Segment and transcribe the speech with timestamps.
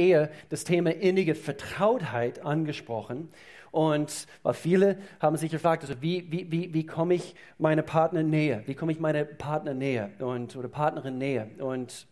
[0.00, 3.28] Ehe das Thema innige Vertrautheit angesprochen.
[3.70, 8.22] Und weil viele haben sich gefragt, also wie, wie, wie, wie komme ich meine Partner
[8.22, 8.62] näher?
[8.66, 11.46] Wie komme ich meine Partner näher und, oder Partnerin näher?
[11.58, 12.06] Und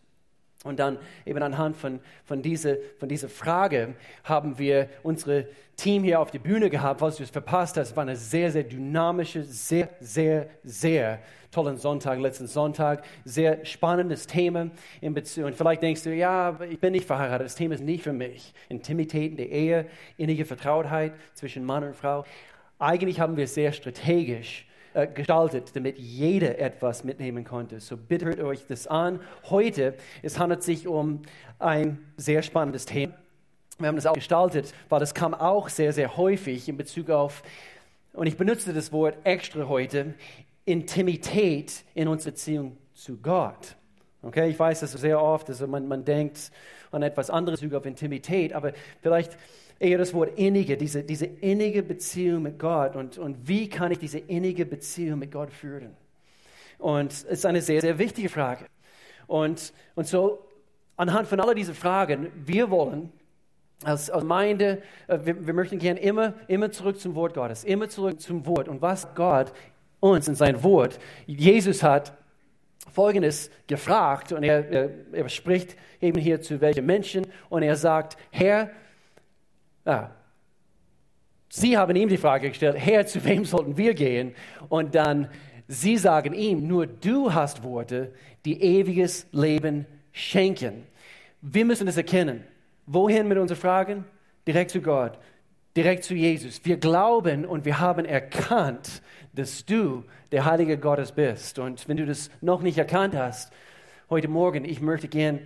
[0.65, 3.95] und dann eben anhand von, von, diese, von dieser Frage
[4.25, 5.47] haben wir unsere
[5.77, 6.99] Team hier auf die Bühne gehabt.
[6.99, 11.19] Falls du es verpasst hast, war eine sehr, sehr dynamische, sehr, sehr, sehr
[11.49, 13.05] tollen Sonntag, letzten Sonntag.
[13.23, 14.69] Sehr spannendes Thema
[14.99, 15.47] in Beziehung.
[15.47, 18.53] Und vielleicht denkst du, ja, ich bin nicht verheiratet, das Thema ist nicht für mich.
[18.67, 19.85] Intimität in der Ehe,
[20.17, 22.25] innige Vertrautheit zwischen Mann und Frau.
[22.79, 27.79] Eigentlich haben wir es sehr strategisch äh, gestaltet, damit jeder etwas mitnehmen konnte.
[27.79, 29.19] So bitte hört euch das an.
[29.49, 31.21] Heute, es handelt sich um
[31.59, 33.13] ein sehr spannendes Thema.
[33.77, 37.43] Wir haben das auch gestaltet, weil das kam auch sehr, sehr häufig in Bezug auf,
[38.13, 40.13] und ich benutze das Wort extra heute,
[40.65, 43.75] Intimität in unserer Beziehung zu Gott.
[44.21, 46.51] Okay, ich weiß, dass sehr oft, also man, man denkt
[46.91, 49.37] an etwas anderes auf Intimität, aber vielleicht
[49.79, 53.99] eher das Wort innige, diese, diese innige Beziehung mit Gott und, und wie kann ich
[53.99, 55.95] diese innige Beziehung mit Gott führen?
[56.77, 58.65] Und es ist eine sehr, sehr wichtige Frage.
[59.27, 60.45] Und, und so
[60.97, 63.11] anhand von all diesen Fragen, wir wollen
[63.83, 67.87] als, als Gemeinde, äh, wir, wir möchten gerne immer, immer zurück zum Wort Gottes, immer
[67.89, 68.67] zurück zum Wort.
[68.67, 69.53] Und was Gott
[69.99, 72.13] uns in sein Wort, Jesus hat
[72.91, 78.17] Folgendes gefragt und er, er, er spricht eben hier zu welchen Menschen und er sagt,
[78.31, 78.71] Herr,
[79.89, 80.11] Ah.
[81.49, 84.35] Sie haben ihm die Frage gestellt, Herr, zu wem sollten wir gehen?
[84.69, 85.29] Und dann,
[85.67, 88.13] sie sagen ihm, nur du hast Worte,
[88.45, 90.83] die ewiges Leben schenken.
[91.41, 92.43] Wir müssen es erkennen.
[92.85, 94.05] Wohin mit unseren Fragen?
[94.45, 95.17] Direkt zu Gott,
[95.75, 96.63] direkt zu Jesus.
[96.63, 99.01] Wir glauben und wir haben erkannt,
[99.33, 101.57] dass du der Heilige Gottes bist.
[101.57, 103.51] Und wenn du das noch nicht erkannt hast,
[104.11, 105.39] heute Morgen, ich möchte gern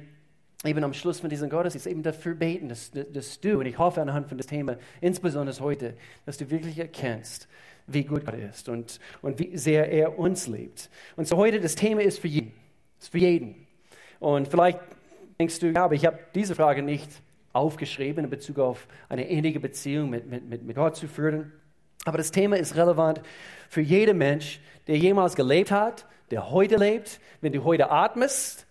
[0.65, 4.01] eben am Schluss von diesem Gottesdienst eben dafür beten, dass, dass du, und ich hoffe
[4.01, 7.47] anhand von dem Thema, insbesondere heute, dass du wirklich erkennst,
[7.87, 10.89] wie gut Gott ist und, und wie sehr er uns liebt.
[11.15, 12.53] Und so heute, das Thema ist für jeden.
[12.99, 13.67] Ist für jeden.
[14.19, 14.79] Und vielleicht
[15.39, 17.09] denkst du, ja, aber ich habe diese Frage nicht
[17.51, 21.51] aufgeschrieben in Bezug auf eine innige Beziehung mit, mit, mit, mit Gott zu führen.
[22.05, 23.21] Aber das Thema ist relevant
[23.69, 27.19] für jeden Mensch, der jemals gelebt hat, der heute lebt.
[27.41, 28.65] Wenn du heute atmest,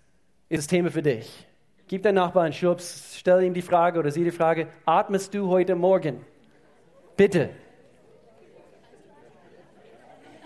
[0.49, 1.47] ist das Thema für dich.
[1.93, 5.49] Gib deinem Nachbarn einen Schubs, stell ihm die Frage oder sie die Frage, atmest du
[5.49, 6.25] heute Morgen?
[7.19, 7.51] Bitte.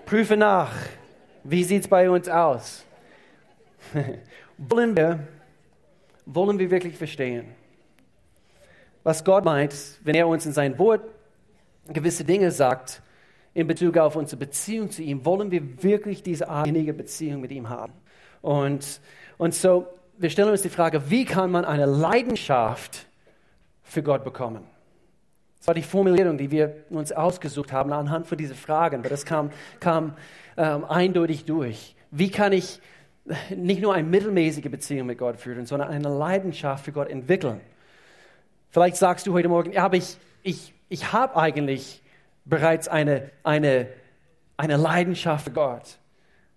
[0.06, 0.72] Prüfe nach,
[1.44, 2.84] wie sieht es bei uns aus?
[4.58, 5.20] wollen, wir,
[6.24, 7.46] wollen wir wirklich verstehen,
[9.04, 11.02] was Gott meint, wenn er uns in sein Wort
[11.86, 13.02] gewisse Dinge sagt
[13.54, 15.24] in Bezug auf unsere Beziehung zu ihm?
[15.24, 17.92] Wollen wir wirklich diese innige Beziehung mit ihm haben?
[18.42, 19.00] Und,
[19.38, 19.86] und so
[20.18, 23.06] wir stellen uns die Frage, wie kann man eine Leidenschaft
[23.82, 24.64] für Gott bekommen?
[25.58, 29.24] Das war die Formulierung, die wir uns ausgesucht haben anhand von diesen Fragen, aber das
[29.24, 29.50] kam,
[29.80, 30.16] kam
[30.56, 31.96] ähm, eindeutig durch.
[32.10, 32.80] Wie kann ich
[33.50, 37.60] nicht nur eine mittelmäßige Beziehung mit Gott führen, sondern eine Leidenschaft für Gott entwickeln?
[38.70, 42.02] Vielleicht sagst du heute Morgen, ja, aber ich, ich, ich habe eigentlich
[42.44, 43.88] bereits eine, eine,
[44.56, 45.98] eine Leidenschaft für Gott.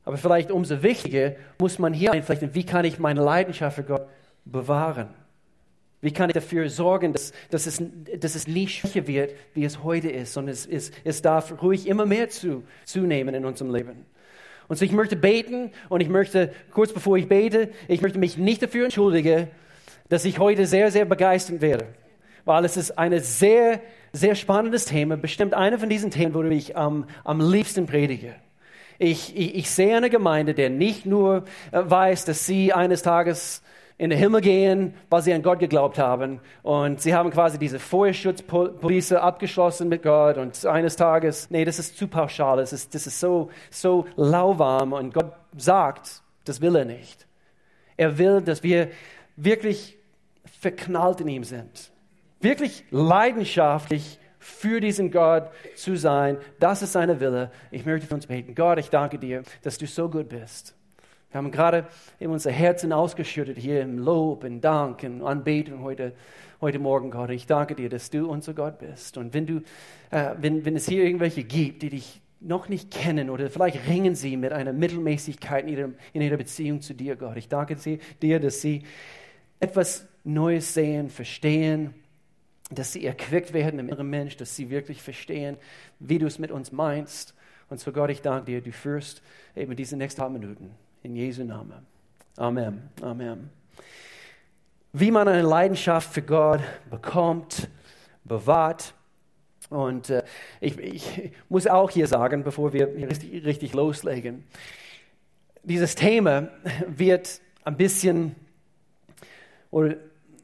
[0.10, 4.08] Aber vielleicht umso wichtiger muss man hier einflechten, wie kann ich meine Leidenschaft für Gott
[4.44, 5.10] bewahren?
[6.02, 7.80] Wie kann ich dafür sorgen, dass, dass, es,
[8.18, 11.86] dass es nicht schwächer wird, wie es heute ist, sondern es, es, es darf ruhig
[11.86, 14.08] immer mehr zu, zunehmen in unserem Leben.
[14.68, 18.36] Und so ich möchte beten und ich möchte, kurz bevor ich bete, ich möchte mich
[18.36, 19.48] nicht dafür entschuldigen,
[20.08, 21.86] dass ich heute sehr, sehr begeistert werde.
[22.46, 23.80] Weil es ist ein sehr,
[24.12, 28.34] sehr spannendes Thema, bestimmt einer von diesen Themen, wo ich am, am liebsten predige.
[29.00, 33.64] Ich, ich, ich sehe eine Gemeinde, der nicht nur äh, weiß, dass sie eines Tages
[33.98, 36.40] in den Himmel gehen, weil sie an Gott geglaubt haben.
[36.64, 40.38] Und sie haben quasi diese Feuerschutzpolice abgeschlossen mit Gott.
[40.38, 44.94] Und eines Tages, nee, das ist zu pauschal, das ist, das ist so, so lauwarm.
[44.94, 47.26] Und Gott sagt, das will er nicht.
[47.98, 48.90] Er will, dass wir
[49.38, 49.98] wirklich
[50.62, 51.92] verknallt in ihm sind.
[52.42, 54.19] Wirklich leidenschaftlich
[54.50, 56.38] für diesen Gott zu sein.
[56.60, 57.52] Das ist seine Wille.
[57.72, 58.56] Ich möchte für uns beten.
[58.56, 60.76] Gott, ich danke dir, dass du so gut bist.
[61.32, 61.88] Wir haben gerade
[62.18, 66.14] in unser Herzen ausgeschüttet hier im Lob, in Dank, in Anbetung heute,
[66.60, 67.30] heute Morgen, Gott.
[67.30, 69.16] Ich danke dir, dass du unser Gott bist.
[69.18, 69.62] Und wenn, du,
[70.10, 74.16] äh, wenn, wenn es hier irgendwelche gibt, die dich noch nicht kennen oder vielleicht ringen
[74.16, 77.38] sie mit einer Mittelmäßigkeit in ihrer, in ihrer Beziehung zu dir, Gott.
[77.38, 77.78] Ich danke
[78.22, 78.84] dir, dass sie
[79.60, 81.94] etwas Neues sehen, verstehen,
[82.70, 85.58] dass sie erquickt werden im inneren Mensch, dass sie wirklich verstehen,
[86.00, 87.34] wie du es mit uns meinst.
[87.70, 89.22] Und so Gott, ich danke dir, du führst
[89.56, 90.72] eben diese nächsten paar Minuten.
[91.04, 91.86] In Jesu Namen.
[92.38, 92.90] Amen.
[93.02, 93.50] Amen.
[94.92, 97.70] wie man eine Leidenschaft für Gott bekommt,
[98.24, 98.94] bewahrt.
[99.70, 100.24] Und äh,
[100.60, 104.46] ich, ich, muss auch hier sagen, bevor wir richtig, richtig loslegen,
[105.64, 106.50] dieses Thema
[106.88, 108.36] wird ein bisschen,
[109.70, 109.96] oder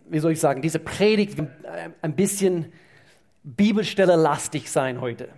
[0.09, 1.49] wie soll ich sagen, diese Predigt wird
[2.01, 2.71] ein bisschen
[3.43, 5.29] Bibelstelle lastig sein heute.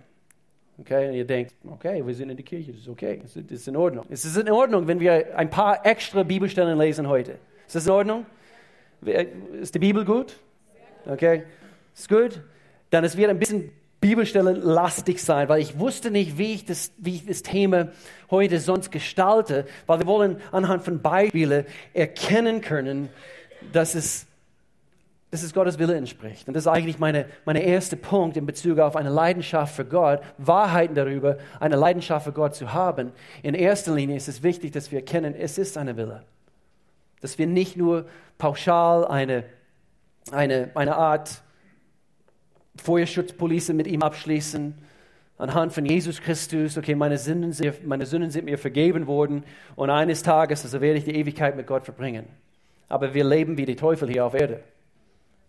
[0.80, 3.68] Okay, und ihr denkt, okay, wir sind in der Kirche, das ist okay, das ist
[3.68, 4.06] in Ordnung.
[4.10, 7.32] Es ist in Ordnung, wenn wir ein paar extra Bibelstellen lesen heute.
[7.66, 8.26] Ist das in Ordnung?
[9.60, 10.38] Ist die Bibel gut?
[11.04, 11.42] Okay,
[11.94, 12.40] ist gut?
[12.90, 16.92] Dann es wird ein bisschen Bibelstelle lastig sein, weil ich wusste nicht, wie ich, das,
[16.98, 17.88] wie ich das Thema
[18.30, 23.08] heute sonst gestalte, weil wir wollen anhand von Beispielen erkennen können,
[23.72, 24.27] dass es
[25.30, 26.48] dass es Gottes Wille entspricht.
[26.48, 30.20] Und das ist eigentlich meine, meine erste Punkt in Bezug auf eine Leidenschaft für Gott,
[30.38, 33.12] Wahrheiten darüber, eine Leidenschaft für Gott zu haben.
[33.42, 36.22] In erster Linie ist es wichtig, dass wir erkennen, es ist seine Wille.
[37.20, 38.06] Dass wir nicht nur
[38.38, 39.44] pauschal eine,
[40.30, 41.42] eine, eine Art
[42.76, 44.74] Feuerschutzpolice mit ihm abschließen,
[45.36, 47.54] anhand von Jesus Christus, okay, meine Sünden,
[47.84, 49.44] meine Sünden sind mir vergeben worden
[49.76, 52.26] und eines Tages, also werde ich die Ewigkeit mit Gott verbringen.
[52.88, 54.60] Aber wir leben wie die Teufel hier auf Erde.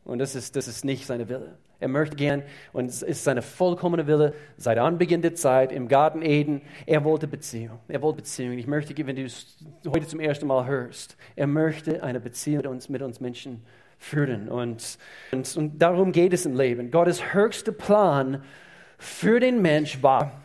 [0.09, 1.55] Und das ist, das ist nicht seine Wille.
[1.79, 2.41] Er möchte gern,
[2.73, 7.27] und es ist seine vollkommene Wille, seit Anbeginn der Zeit im Garten Eden, er wollte
[7.27, 7.79] Beziehung.
[7.87, 8.57] Er wollte Beziehung.
[8.57, 9.57] Ich möchte, wenn du es
[9.87, 13.61] heute zum ersten Mal hörst, er möchte eine Beziehung mit uns, mit uns Menschen
[13.99, 14.49] führen.
[14.49, 14.97] Und,
[15.31, 16.89] und, und darum geht es im Leben.
[16.89, 18.43] Gottes höchster Plan
[18.97, 20.41] für den Mensch war,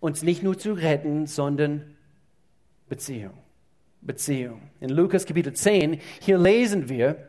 [0.00, 1.96] uns nicht nur zu retten, sondern
[2.88, 3.38] Beziehung.
[4.00, 4.60] Beziehung.
[4.80, 7.28] In Lukas Kapitel 10, hier lesen wir,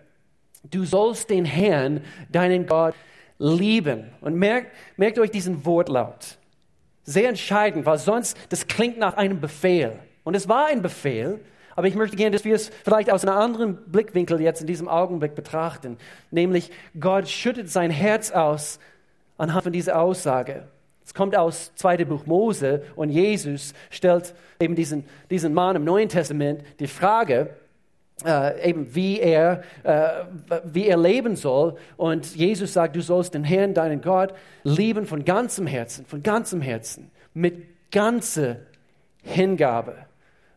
[0.64, 2.96] Du sollst den Herrn, deinen Gott,
[3.38, 4.10] lieben.
[4.22, 6.38] Und merkt, merkt euch diesen Wortlaut.
[7.04, 9.98] Sehr entscheidend, weil sonst, das klingt nach einem Befehl.
[10.24, 11.40] Und es war ein Befehl,
[11.76, 14.90] aber ich möchte gerne, dass wir es vielleicht aus einem anderen Blickwinkel jetzt in diesem
[14.90, 15.98] Augenblick betrachten.
[16.30, 18.80] Nämlich, Gott schüttet sein Herz aus
[19.38, 20.68] anhand von dieser Aussage.
[21.06, 22.06] Es kommt aus 2.
[22.06, 27.56] Buch Mose und Jesus stellt eben diesen, diesen Mann im Neuen Testament die Frage,
[28.26, 30.26] äh, eben wie er, äh,
[30.66, 31.76] wie er leben soll.
[31.98, 34.34] Und Jesus sagt, du sollst den Herrn, deinen Gott,
[34.64, 38.58] lieben von ganzem Herzen, von ganzem Herzen, mit ganzer
[39.22, 39.96] Hingabe,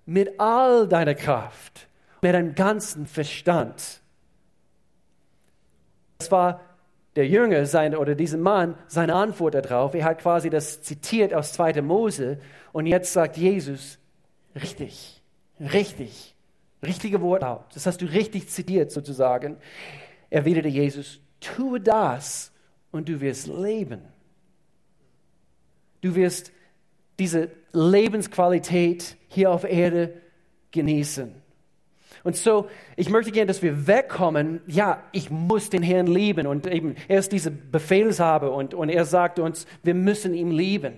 [0.07, 1.89] mit all deiner Kraft,
[2.21, 4.01] mit deinem ganzen Verstand.
[6.19, 6.61] Das war
[7.17, 9.95] der Jünger sein, oder dieser Mann seine Antwort darauf.
[9.95, 11.83] Er hat quasi das zitiert aus 2.
[11.83, 12.39] Mose
[12.73, 13.99] und jetzt sagt Jesus,
[14.55, 15.23] richtig,
[15.61, 16.32] richtig
[16.83, 19.57] richtige Wortlaut, das hast du richtig zitiert sozusagen,
[20.31, 22.53] erwiderte Jesus, tue das
[22.91, 24.03] und du wirst leben.
[26.01, 26.53] Du wirst
[27.19, 30.21] diese Lebensqualität hier auf Erde
[30.73, 31.35] genießen.
[32.25, 36.67] Und so, ich möchte gerne, dass wir wegkommen, ja, ich muss den Herrn lieben und
[36.67, 40.95] eben, er ist diese Befehlshaber und, und er sagt uns, wir müssen ihn lieben.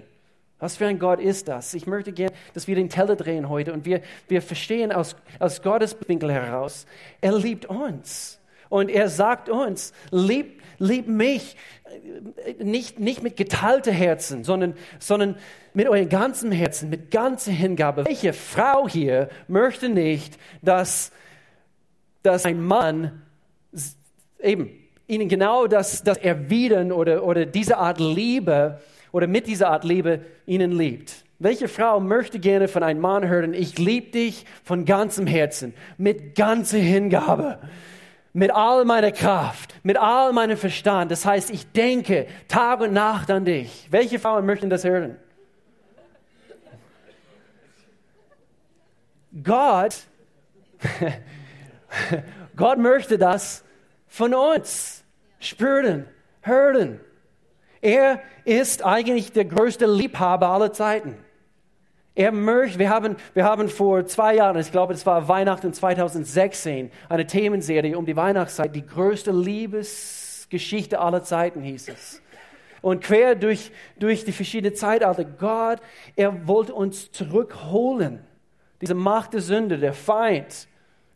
[0.58, 1.74] Was für ein Gott ist das?
[1.74, 5.62] Ich möchte gerne, dass wir den Teller drehen heute und wir, wir verstehen aus, aus
[5.62, 6.86] Gottes Winkel heraus,
[7.20, 8.40] er liebt uns.
[8.68, 11.56] Und er sagt uns, lieb, lieb mich
[12.58, 15.36] nicht, nicht mit geteilten Herzen, sondern, sondern
[15.74, 18.04] mit eurem ganzen Herzen, mit ganzer Hingabe.
[18.04, 21.12] Welche Frau hier möchte nicht, dass,
[22.22, 23.22] dass ein Mann
[24.40, 24.70] eben
[25.06, 28.80] ihnen genau das, das erwidern oder, oder diese Art Liebe
[29.14, 31.24] oder mit dieser Art Liebe ihnen liebt.
[31.38, 36.34] Welche Frau möchte gerne von einem Mann hören, ich liebe dich von ganzem Herzen, mit
[36.34, 37.60] ganzer Hingabe,
[38.32, 41.12] mit all meiner Kraft, mit all meinem Verstand.
[41.12, 43.86] Das heißt, ich denke Tag und Nacht an dich.
[43.88, 45.16] Welche Frauen möchten das hören?
[49.44, 49.94] Gott,
[52.56, 53.62] Gott möchte das
[54.08, 55.04] von uns
[55.38, 56.06] spüren,
[56.42, 56.98] hören.
[57.84, 61.18] Er ist eigentlich der größte Liebhaber aller Zeiten.
[62.14, 66.90] Er möchte, wir haben, wir haben vor zwei Jahren, ich glaube, es war Weihnachten 2016,
[67.10, 72.22] eine Themenserie um die Weihnachtszeit, die größte Liebesgeschichte aller Zeiten hieß es.
[72.80, 75.80] Und quer durch, durch die verschiedenen Zeitalter, Gott,
[76.16, 78.24] er wollte uns zurückholen.
[78.80, 80.68] Diese Macht der Sünde, der Feind,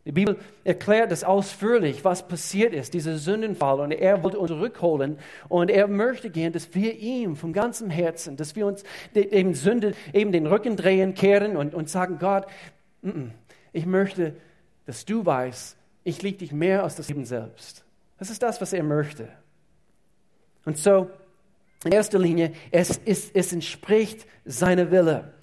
[0.09, 3.79] die Bibel erklärt das ausführlich, was passiert ist, dieser Sündenfall.
[3.79, 5.19] Und er wollte uns zurückholen.
[5.49, 9.93] Und er möchte gern, dass wir ihm von ganzem Herzen, dass wir uns eben Sünde,
[10.11, 12.47] eben den Rücken drehen, kehren und, und sagen, Gott,
[13.71, 14.35] ich möchte,
[14.87, 17.85] dass du weißt, ich liebe dich mehr als das Leben selbst.
[18.17, 19.29] Das ist das, was er möchte.
[20.65, 21.07] Und so,
[21.85, 25.35] in erster Linie, es, ist, es entspricht seiner Wille.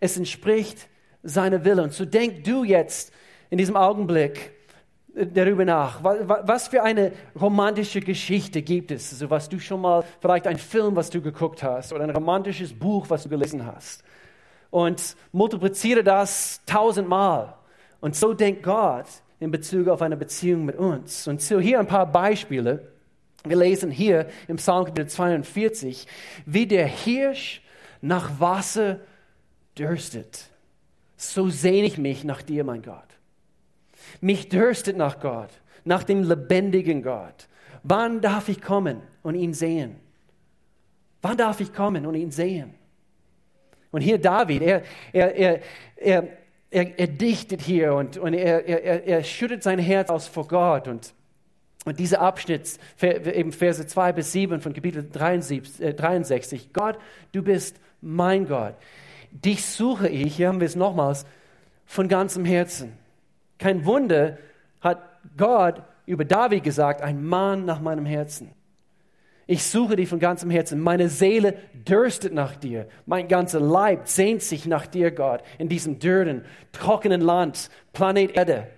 [0.00, 0.88] Es entspricht
[1.22, 1.82] seiner Wille.
[1.82, 3.12] Und so denk du jetzt,
[3.54, 4.50] in diesem Augenblick,
[5.14, 10.48] darüber nach, was für eine romantische Geschichte gibt es, also was du schon mal, vielleicht
[10.48, 14.02] ein Film, was du geguckt hast oder ein romantisches Buch, was du gelesen hast.
[14.70, 17.54] Und multipliziere das tausendmal.
[18.00, 19.06] Und so denkt Gott
[19.38, 21.28] in Bezug auf eine Beziehung mit uns.
[21.28, 22.90] Und so hier ein paar Beispiele.
[23.44, 26.08] Wir lesen hier im Psalm 42,
[26.44, 27.62] wie der Hirsch
[28.00, 28.98] nach Wasser
[29.78, 30.46] dürstet.
[31.16, 33.13] So sehne ich mich nach dir, mein Gott.
[34.20, 35.50] Mich dürstet nach Gott,
[35.84, 37.48] nach dem lebendigen Gott.
[37.82, 39.96] Wann darf ich kommen und ihn sehen?
[41.22, 42.74] Wann darf ich kommen und ihn sehen?
[43.90, 45.60] Und hier David, er, er,
[45.96, 46.28] er,
[46.70, 50.88] er, dichtet hier und, und er, er, er schüttet sein Herz aus vor Gott.
[50.88, 51.14] Und,
[51.84, 56.98] und dieser Abschnitt, eben Verse 2 bis 7 von Kapitel 63, 63, Gott,
[57.32, 58.74] du bist mein Gott.
[59.30, 61.24] Dich suche ich, hier haben wir es nochmals,
[61.86, 62.92] von ganzem Herzen.
[63.58, 64.38] Kein Wunder
[64.80, 65.02] hat
[65.36, 68.52] Gott über David gesagt, ein Mann nach meinem Herzen.
[69.46, 70.80] Ich suche dich von ganzem Herzen.
[70.80, 71.54] Meine Seele
[71.86, 72.88] dürstet nach dir.
[73.04, 78.68] Mein ganzer Leib sehnt sich nach dir, Gott, in diesem dürren, trockenen Land, Planet Erde.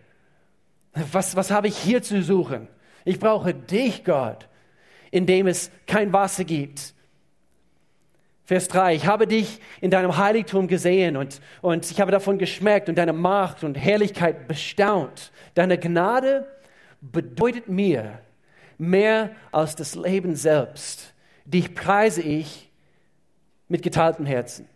[1.13, 2.69] Was, was habe ich hier zu suchen?
[3.05, 4.49] Ich brauche dich, Gott,
[5.13, 6.95] in dem es kein Wasser gibt.
[8.47, 12.89] Vers 3, ich habe dich in deinem Heiligtum gesehen und, und ich habe davon geschmeckt
[12.89, 15.33] und deine Macht und Herrlichkeit bestaunt.
[15.55, 16.47] Deine Gnade
[17.01, 18.21] bedeutet mir
[18.79, 21.13] mehr als das Leben selbst.
[21.45, 22.71] Dich preise ich
[23.67, 24.69] mit geteiltem Herzen.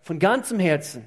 [0.00, 1.04] Von ganzem Herzen.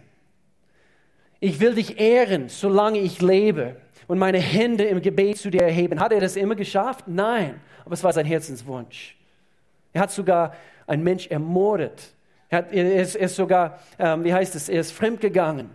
[1.40, 6.00] Ich will dich ehren, solange ich lebe und meine Hände im Gebet zu dir erheben.
[6.00, 7.08] Hat er das immer geschafft?
[7.08, 9.18] Nein, aber es war sein Herzenswunsch.
[9.94, 10.54] Er hat sogar
[10.88, 12.14] ein Mensch ermordet.
[12.50, 15.70] Er, hat, er, ist, er ist, sogar, ähm, wie heißt es, er ist fremdgegangen.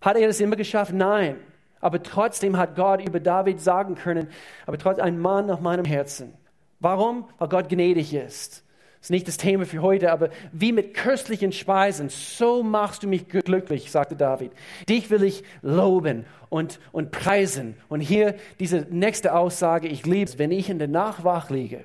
[0.00, 0.92] Hat er das immer geschafft?
[0.92, 1.36] Nein.
[1.80, 4.28] Aber trotzdem hat Gott über David sagen können,
[4.66, 6.32] aber trotzdem ein Mann nach meinem Herzen.
[6.80, 7.28] Warum?
[7.38, 8.62] Weil Gott gnädig ist.
[9.00, 13.06] Das ist nicht das Thema für heute, aber wie mit köstlichen Speisen, so machst du
[13.06, 14.52] mich glücklich, sagte David.
[14.88, 17.76] Dich will ich loben und, und preisen.
[17.90, 21.84] Und hier diese nächste Aussage, ich liebe es, wenn ich in der Nacht liege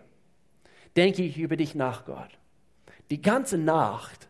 [0.96, 2.30] denke ich über dich nach, Gott.
[3.10, 4.28] Die ganze Nacht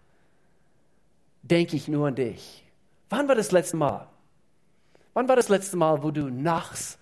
[1.42, 2.64] denke ich nur an dich.
[3.10, 4.08] Wann war das letzte Mal?
[5.14, 6.98] Wann war das letzte Mal, wo du nachts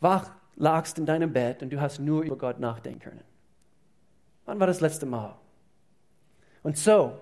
[0.00, 3.24] wach lagst in deinem Bett und du hast nur über Gott nachdenken können?
[4.44, 5.36] Wann war das letzte Mal?
[6.62, 7.18] Und so,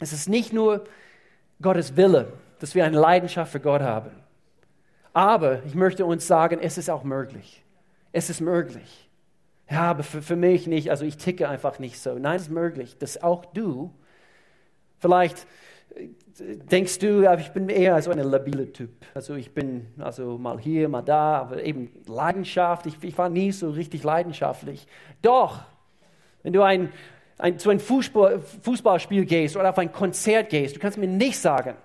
[0.00, 0.84] es ist nicht nur
[1.62, 4.10] Gottes Wille, dass wir eine Leidenschaft für Gott haben.
[5.12, 7.64] Aber ich möchte uns sagen, es ist auch möglich.
[8.12, 9.09] Es ist möglich
[9.70, 12.18] ja, aber für, für mich nicht, also ich ticke einfach nicht so.
[12.18, 13.94] Nein, es ist möglich, dass auch du,
[14.98, 15.46] vielleicht
[15.94, 18.90] äh, denkst du, ich bin eher so ein labiler Typ.
[19.14, 23.52] Also ich bin also mal hier, mal da, aber eben Leidenschaft, ich, ich war nie
[23.52, 24.88] so richtig leidenschaftlich.
[25.22, 25.60] Doch,
[26.42, 26.92] wenn du ein,
[27.38, 31.38] ein, zu einem Fußball, Fußballspiel gehst oder auf ein Konzert gehst, du kannst mir nicht
[31.38, 31.76] sagen,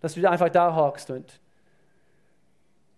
[0.00, 1.40] dass du einfach da hockst und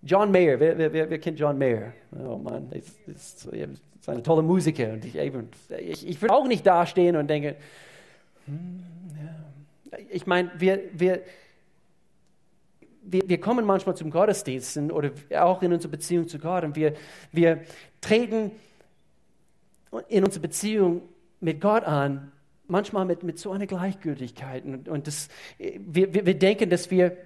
[0.03, 1.93] John Mayer, wer, wer, wer, kennt John Mayer?
[2.13, 3.49] Oh Mann, das ist,
[4.13, 4.93] ist ein toller Musiker.
[4.93, 7.55] Und ich, ich, ich würde auch nicht dastehen und denken,
[8.47, 8.85] hm,
[10.11, 11.23] ich meine, wir, wir,
[13.03, 16.95] wir, wir, kommen manchmal zum Gottesdienst oder auch in unserer Beziehung zu Gott und wir,
[17.33, 17.63] wir
[18.01, 18.51] treten
[20.09, 21.03] in unsere Beziehung
[21.41, 22.33] mit Gott an,
[22.67, 24.65] manchmal mit, mit so einer Gleichgültigkeit.
[24.65, 27.17] Und, und das, wir, wir, wir denken, dass wir,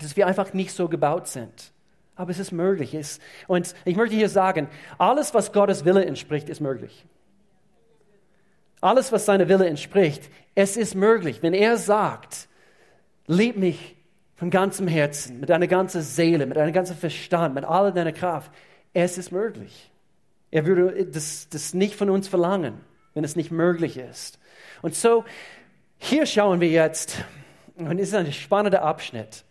[0.00, 1.72] dass wir einfach nicht so gebaut sind
[2.18, 2.98] aber es ist möglich.
[3.46, 7.06] Und ich möchte hier sagen, alles, was Gottes Wille entspricht, ist möglich.
[8.80, 11.42] Alles, was seiner Wille entspricht, es ist möglich.
[11.42, 12.48] Wenn er sagt,
[13.28, 13.96] lieb mich
[14.34, 18.50] von ganzem Herzen, mit deiner ganzen Seele, mit deinem ganzen Verstand, mit all deiner Kraft,
[18.92, 19.88] es ist möglich.
[20.50, 22.80] Er würde das, das nicht von uns verlangen,
[23.14, 24.40] wenn es nicht möglich ist.
[24.82, 25.24] Und so,
[25.98, 27.24] hier schauen wir jetzt,
[27.76, 29.44] und es ist ein spannender Abschnitt.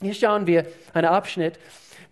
[0.00, 1.58] Hier schauen wir einen Abschnitt,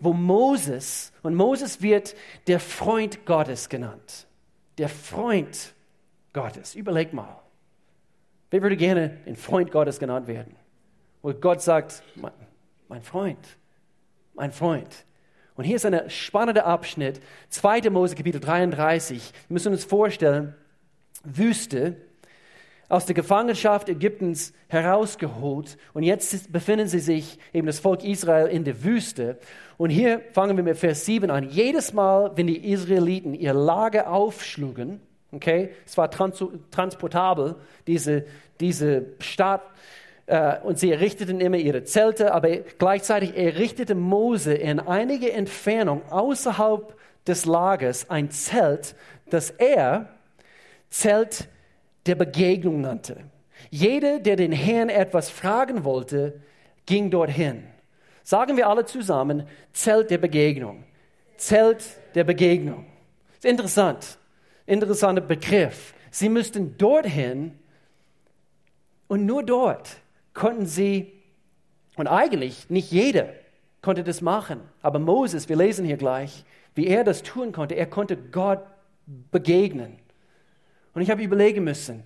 [0.04, 2.14] wo Moses, und Moses wird
[2.46, 4.26] der Freund Gottes genannt.
[4.78, 5.74] Der Freund
[6.32, 6.74] Gottes.
[6.74, 7.40] Überleg mal.
[8.50, 10.54] Wer würde gerne ein Freund Gottes genannt werden?
[11.22, 12.32] Wo Gott sagt, mein,
[12.88, 13.38] mein Freund,
[14.34, 15.06] mein Freund.
[15.56, 17.88] Und hier ist ein spannender Abschnitt, 2.
[17.90, 19.32] Mose Kapitel 33.
[19.48, 20.54] Wir müssen uns vorstellen,
[21.22, 21.96] Wüste,
[22.94, 28.62] aus der Gefangenschaft Ägyptens herausgeholt und jetzt befinden sie sich, eben das Volk Israel, in
[28.62, 29.36] der Wüste.
[29.76, 31.48] Und hier fangen wir mit Vers 7 an.
[31.50, 35.00] Jedes Mal, wenn die Israeliten ihr Lager aufschlugen,
[35.32, 37.56] okay, es war trans transportabel,
[37.88, 38.26] diese,
[38.60, 39.62] diese Stadt
[40.26, 46.94] äh, und sie errichteten immer ihre Zelte, aber gleichzeitig errichtete Mose in einiger Entfernung außerhalb
[47.26, 48.94] des Lagers ein Zelt,
[49.30, 50.10] das er
[50.90, 51.48] Zelt
[52.06, 53.24] der Begegnung nannte.
[53.70, 56.40] Jeder, der den Herrn etwas fragen wollte,
[56.86, 57.64] ging dorthin.
[58.22, 60.84] Sagen wir alle zusammen, Zelt der Begegnung.
[61.36, 61.84] Zelt
[62.14, 62.86] der Begegnung.
[63.34, 64.18] Ist interessant.
[64.66, 65.94] Interessanter Begriff.
[66.10, 67.58] Sie müssten dorthin
[69.08, 69.96] und nur dort
[70.32, 71.12] konnten sie,
[71.96, 73.28] und eigentlich nicht jeder
[73.82, 76.44] konnte das machen, aber Moses, wir lesen hier gleich,
[76.74, 77.74] wie er das tun konnte.
[77.74, 78.60] Er konnte Gott
[79.30, 79.98] begegnen.
[80.94, 82.04] Und ich habe überlegen müssen,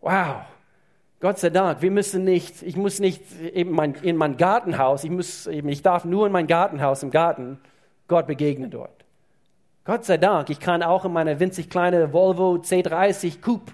[0.00, 0.42] wow,
[1.20, 5.10] Gott sei Dank, wir müssen nicht, ich muss nicht eben mein, in mein Gartenhaus, ich,
[5.10, 7.58] muss eben, ich darf nur in mein Gartenhaus im Garten
[8.06, 9.04] Gott begegnen dort.
[9.84, 13.72] Gott sei Dank, ich kann auch in meiner winzig kleine Volvo C30 Coupe,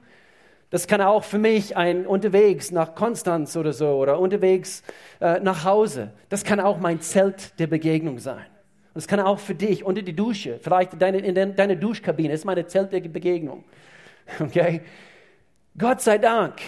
[0.70, 4.82] das kann auch für mich ein unterwegs nach Konstanz oder so oder unterwegs
[5.20, 6.10] äh, nach Hause.
[6.30, 8.44] Das kann auch mein Zelt der Begegnung sein.
[8.92, 12.66] Das kann auch für dich unter die Dusche, vielleicht deine, in deine Duschkabine, ist meine
[12.66, 13.62] Zelt der Begegnung.
[14.40, 14.82] Okay?
[15.76, 16.60] Gott sei Dank,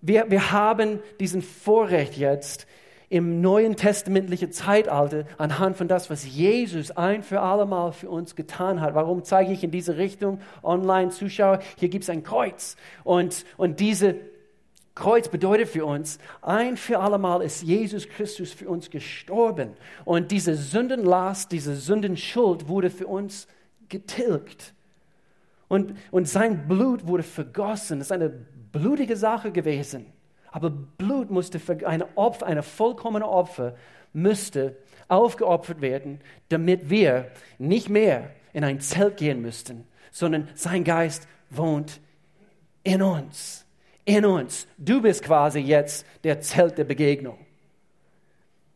[0.00, 2.66] wir, wir haben diesen Vorrecht jetzt
[3.08, 8.36] im neuen testamentlichen Zeitalter anhand von das, was Jesus ein für alle Mal für uns
[8.36, 8.94] getan hat.
[8.94, 11.58] Warum zeige ich in diese Richtung Online-Zuschauer?
[11.76, 12.76] Hier gibt es ein Kreuz.
[13.04, 14.14] Und, und diese
[14.94, 19.74] Kreuz bedeutet für uns, ein für alle Mal ist Jesus Christus für uns gestorben.
[20.06, 23.46] Und diese Sündenlast, diese Sündenschuld wurde für uns
[23.90, 24.72] getilgt.
[25.72, 27.98] Und, und sein Blut wurde vergossen.
[27.98, 30.04] Das ist eine blutige Sache gewesen.
[30.50, 33.74] Aber Blut musste eine Opfer, eine vollkommene Opfer,
[34.12, 34.76] müsste
[35.08, 42.02] aufgeopfert werden, damit wir nicht mehr in ein Zelt gehen müssten, sondern sein Geist wohnt
[42.84, 43.64] in uns.
[44.04, 44.66] In uns.
[44.76, 47.38] Du bist quasi jetzt der Zelt der Begegnung.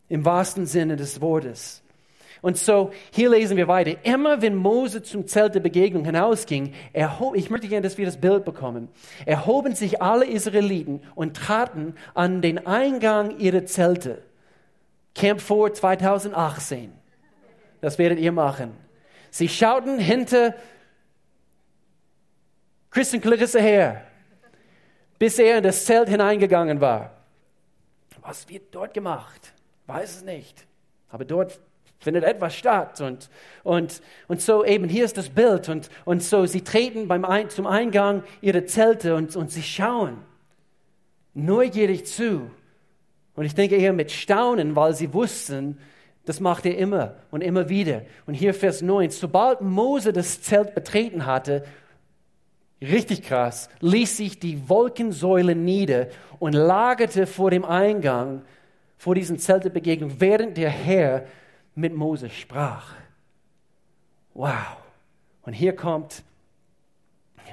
[0.09, 1.83] Im wahrsten Sinne des Wortes.
[2.43, 4.05] Und so, hier lesen wir weiter.
[4.05, 8.21] Immer wenn Mose zum Zelt der Begegnung hinausging, erhob, ich möchte gerne, dass wir das
[8.21, 8.89] Bild bekommen,
[9.25, 14.23] erhoben sich alle Israeliten und traten an den Eingang ihrer Zelte.
[15.15, 16.93] Camp 4 2018.
[17.81, 18.77] Das werdet ihr machen.
[19.31, 20.55] Sie schauten hinter
[22.91, 24.03] Christian Clarissa her,
[25.19, 27.13] bis er in das Zelt hineingegangen war.
[28.23, 29.53] Was wird dort gemacht?
[29.87, 30.67] Weiß es nicht.
[31.09, 31.61] Aber dort
[31.99, 33.01] findet etwas statt.
[33.01, 33.29] Und,
[33.63, 35.69] und, und so eben, hier ist das Bild.
[35.69, 40.19] Und, und so, sie treten beim Ein, zum Eingang ihrer Zelte und, und sie schauen
[41.37, 42.51] neugierig zu.
[43.35, 45.79] Und ich denke eher mit Staunen, weil sie wussten,
[46.25, 48.03] das macht er immer und immer wieder.
[48.27, 51.65] Und hier Vers 9, sobald Mose das Zelt betreten hatte,
[52.81, 58.43] richtig krass, ließ sich die Wolkensäule nieder und lagerte vor dem Eingang,
[58.97, 61.27] vor diesen Zeltebegegnung, während der Herr
[61.77, 62.95] mit Mose sprach.
[64.35, 64.79] Wow.
[65.43, 66.25] Und hier kommt,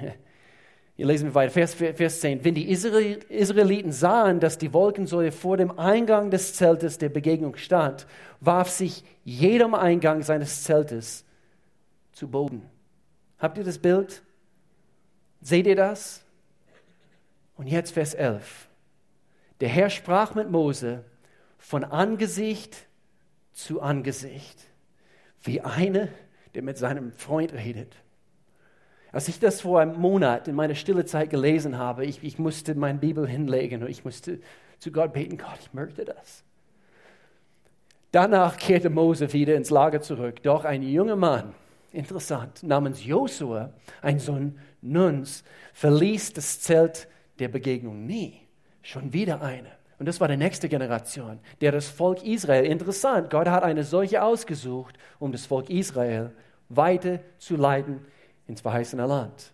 [0.96, 2.44] hier lesen wir weiter, Vers, Vers 10.
[2.44, 8.06] Wenn die Israeliten sahen, dass die Wolkensäule vor dem Eingang des Zeltes der Begegnung stand,
[8.40, 11.24] warf sich jedem Eingang seines Zeltes
[12.12, 12.62] zu Boden.
[13.38, 14.22] Habt ihr das Bild?
[15.40, 16.24] Seht ihr das?
[17.56, 18.68] Und jetzt Vers 11.
[19.60, 21.04] Der Herr sprach mit Mose
[21.58, 22.86] von Angesicht
[23.54, 24.60] zu Angesicht,
[25.42, 26.08] wie einer,
[26.54, 27.96] der mit seinem Freund redet.
[29.12, 32.74] Als ich das vor einem Monat in meiner stille Zeit gelesen habe, ich, ich musste
[32.74, 34.40] meine Bibel hinlegen und ich musste
[34.80, 36.42] zu Gott beten, Gott, ich möchte das.
[38.10, 40.42] Danach kehrte Mose wieder ins Lager zurück.
[40.42, 41.54] Doch ein junger Mann,
[41.92, 48.40] interessant, namens Josua, ein Sohn Nuns, verließ das Zelt der Begegnung nie.
[48.82, 49.73] Schon wieder einer.
[49.98, 54.22] Und das war die nächste Generation, der das Volk Israel, interessant, Gott hat eine solche
[54.22, 56.32] ausgesucht, um das Volk Israel
[56.68, 58.04] weiter zu leiten
[58.46, 59.52] ins verheißene Land.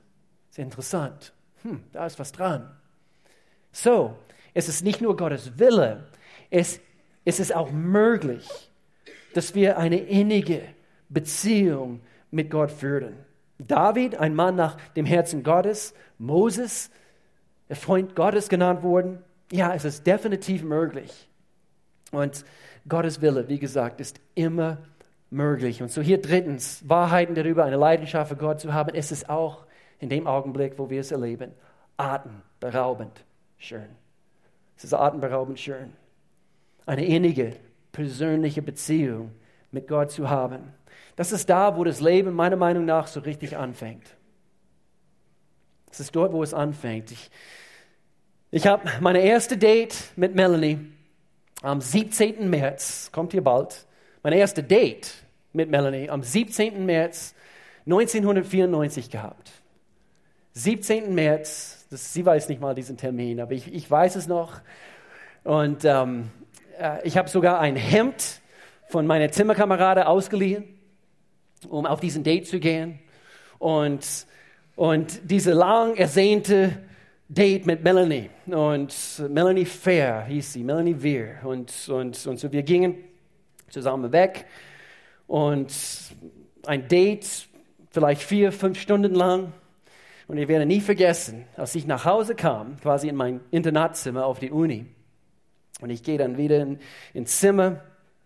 [0.50, 1.32] Sehr interessant.
[1.62, 2.70] Hm, da ist was dran.
[3.72, 4.16] So,
[4.54, 6.08] es ist nicht nur Gottes Wille,
[6.50, 6.80] es,
[7.24, 8.48] es ist auch möglich,
[9.34, 10.62] dass wir eine innige
[11.08, 12.00] Beziehung
[12.30, 13.14] mit Gott führen.
[13.58, 16.90] David, ein Mann nach dem Herzen Gottes, Moses,
[17.68, 21.28] der Freund Gottes genannt worden, ja, es ist definitiv möglich.
[22.12, 22.44] Und
[22.88, 24.78] Gottes Wille, wie gesagt, ist immer
[25.30, 25.82] möglich.
[25.82, 29.64] Und so hier drittens, Wahrheiten darüber, eine Leidenschaft für Gott zu haben, ist es auch
[29.98, 31.52] in dem Augenblick, wo wir es erleben,
[31.96, 33.24] atemberaubend
[33.58, 33.88] schön.
[34.76, 35.92] Es ist atemberaubend schön.
[36.86, 37.54] Eine innige,
[37.92, 39.32] persönliche Beziehung
[39.70, 40.74] mit Gott zu haben.
[41.16, 44.16] Das ist da, wo das Leben meiner Meinung nach so richtig anfängt.
[45.90, 47.10] Es ist dort, wo es anfängt.
[47.10, 47.30] Ich,
[48.52, 50.80] Ich habe meine erste Date mit Melanie
[51.62, 52.50] am 17.
[52.50, 53.86] März, kommt hier bald,
[54.24, 55.12] meine erste Date
[55.52, 56.84] mit Melanie am 17.
[56.84, 57.36] März
[57.86, 59.52] 1994 gehabt.
[60.54, 61.14] 17.
[61.14, 64.60] März, das, sie weiß nicht mal diesen Termin, aber ich, ich weiß es noch.
[65.44, 66.32] Und ähm,
[66.76, 68.40] äh, ich habe sogar ein Hemd
[68.88, 70.64] von meiner Zimmerkamerade ausgeliehen,
[71.68, 72.98] um auf diesen Date zu gehen.
[73.60, 74.26] Und,
[74.74, 76.89] und diese lang ersehnte
[77.32, 78.28] Date mit Melanie.
[78.46, 81.36] Und Melanie Fair hieß sie, Melanie Weir.
[81.44, 82.96] Und, und, und so wir gingen
[83.68, 84.46] zusammen weg.
[85.28, 85.72] Und
[86.66, 87.46] ein Date,
[87.90, 89.52] vielleicht vier, fünf Stunden lang.
[90.26, 94.40] Und ich werde nie vergessen, als ich nach Hause kam, quasi in mein Internatszimmer auf
[94.40, 94.86] die Uni.
[95.80, 96.80] Und ich gehe dann wieder in,
[97.14, 97.80] ins Zimmer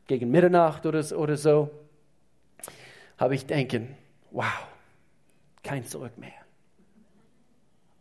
[0.07, 1.71] gegen Mitternacht oder, oder so,
[3.19, 3.97] habe ich denken,
[4.31, 4.67] wow,
[5.63, 6.44] kein Zurück mehr.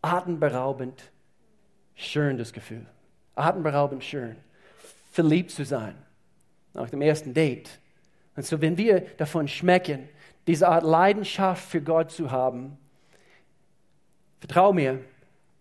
[0.04, 1.10] Atemberaubend
[1.94, 2.84] schön das Gefühl.
[3.36, 4.36] Atemberaubend schön.
[5.10, 5.94] Verliebt zu sein.
[6.74, 7.80] Nach dem ersten Date.
[8.36, 10.08] Und so, wenn wir davon schmecken,
[10.46, 12.76] diese Art Leidenschaft für Gott zu haben,
[14.40, 15.00] vertrau mir,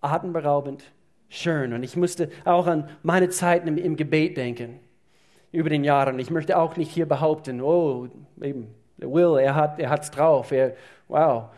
[0.01, 0.83] atemberaubend
[1.29, 1.71] schön.
[1.71, 4.81] Und ich musste auch an meine Zeiten im, im Gebet denken,
[5.53, 6.19] über den Jahren.
[6.19, 8.09] Ich möchte auch nicht hier behaupten, oh,
[8.41, 10.51] eben, Will, er hat es drauf.
[10.51, 10.75] Er,
[11.07, 11.49] wow,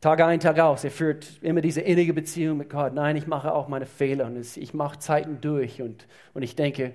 [0.00, 0.84] Tag ein, Tag aus.
[0.84, 2.94] Er führt immer diese innige Beziehung mit Gott.
[2.94, 6.92] Nein, ich mache auch meine Fehler und ich mache Zeiten durch und, und ich denke,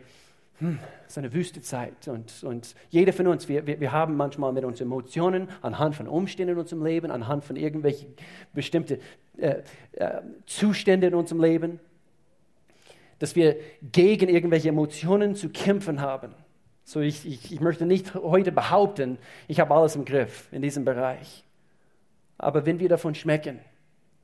[0.59, 2.07] hm, es ist eine wüste Zeit.
[2.07, 6.07] Und, und jeder von uns, wir, wir, wir haben manchmal mit unseren Emotionen anhand von
[6.07, 8.13] Umständen in unserem Leben, anhand von irgendwelchen
[8.53, 8.99] bestimmten
[9.37, 9.63] äh,
[9.93, 11.81] äh, Zuständen in unserem Leben,
[13.19, 13.57] dass wir
[13.91, 16.33] gegen irgendwelche Emotionen zu kämpfen haben.
[16.85, 19.17] So, ich, ich, ich möchte nicht heute behaupten,
[19.49, 21.43] ich habe alles im Griff in diesem Bereich.
[22.37, 23.59] Aber wenn wir davon schmecken,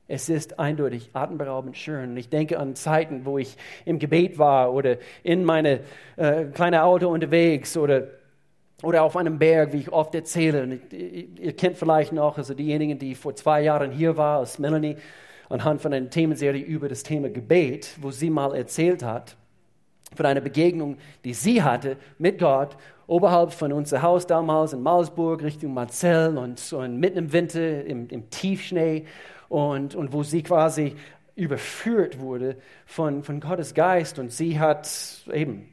[0.08, 2.16] es ist eindeutig atemberaubend schön.
[2.16, 5.80] Ich denke an Zeiten, wo ich im Gebet war oder in meine
[6.16, 8.08] äh, kleine Auto unterwegs oder,
[8.82, 10.64] oder auf einem Berg, wie ich oft erzähle.
[10.64, 14.96] Und ihr kennt vielleicht noch, also diejenigen, die vor zwei Jahren hier war, als Melanie,
[15.48, 19.36] anhand von einer Themenserie über das Thema Gebet, wo sie mal erzählt hat
[20.14, 25.42] von einer Begegnung, die sie hatte mit Gott oberhalb von unser Haus damals in Malsburg
[25.42, 29.04] Richtung Marzell und, und mitten im Winter im, im Tiefschnee
[29.48, 30.94] und, und wo sie quasi
[31.34, 34.88] überführt wurde von, von Gottes Geist und sie hat
[35.32, 35.68] eben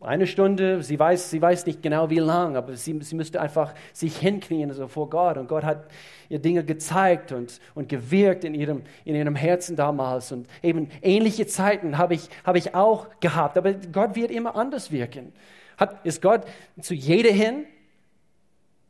[0.00, 3.74] eine Stunde, sie weiß, sie weiß nicht genau wie lang, aber sie, sie müsste einfach
[3.92, 5.88] sich hinknien so vor Gott und Gott hat
[6.28, 11.46] ihr Dinge gezeigt und, und gewirkt in ihrem, in ihrem Herzen damals und eben ähnliche
[11.46, 15.32] Zeiten habe ich, habe ich auch gehabt, aber Gott wird immer anders wirken.
[15.76, 16.42] Hat, ist Gott
[16.80, 17.64] zu jeder hin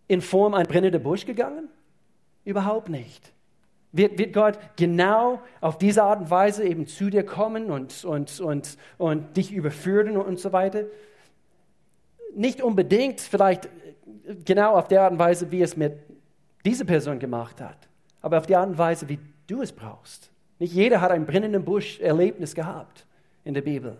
[0.09, 1.69] in Form ein brennender Busch gegangen?
[2.45, 3.33] Überhaupt nicht.
[3.96, 8.40] Wird, wird Gott genau auf diese Art und Weise eben zu dir kommen und, und,
[8.40, 10.85] und, und dich überführen und so weiter?
[12.35, 13.68] Nicht unbedingt, vielleicht
[14.44, 15.94] genau auf der Art und Weise, wie es mit
[16.64, 17.88] dieser Person gemacht hat,
[18.20, 20.30] aber auf die Art und Weise, wie du es brauchst.
[20.59, 23.06] Nicht jeder hat ein brennenden Busch-Erlebnis gehabt
[23.44, 23.96] in der Bibel.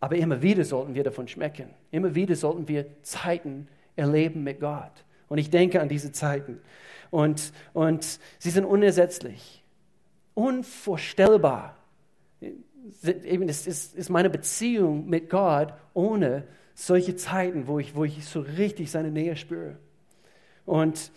[0.00, 1.70] Aber immer wieder sollten wir davon schmecken.
[1.90, 3.66] Immer wieder sollten wir Zeiten
[3.96, 4.92] erleben mit Gott.
[5.28, 6.60] Und ich denke an diese Zeiten.
[7.10, 9.64] Und, und sie sind unersetzlich,
[10.34, 11.76] unvorstellbar.
[13.02, 18.24] Eben, es ist, ist meine Beziehung mit Gott ohne solche Zeiten, wo ich, wo ich
[18.26, 19.76] so richtig seine Nähe spüre.
[20.64, 21.10] Und,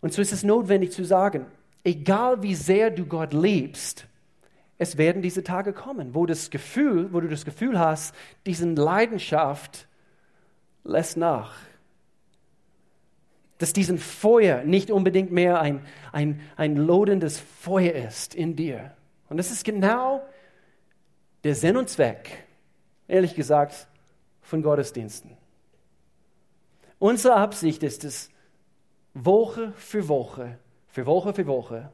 [0.00, 1.46] und so ist es notwendig zu sagen,
[1.84, 4.06] egal wie sehr du Gott liebst,
[4.78, 8.14] es werden diese Tage kommen, wo das Gefühl, wo du das Gefühl hast,
[8.46, 9.86] diesen Leidenschaft
[10.84, 11.54] lässt nach.
[13.60, 18.96] Dass diesen Feuer nicht unbedingt mehr ein, ein, ein lodendes Feuer ist in dir.
[19.28, 20.22] Und das ist genau
[21.44, 22.44] der Sinn und Zweck,
[23.06, 23.86] ehrlich gesagt,
[24.42, 25.36] von Gottesdiensten.
[26.98, 28.30] Unsere Absicht ist es,
[29.14, 31.92] Woche für Woche, für Woche für Woche,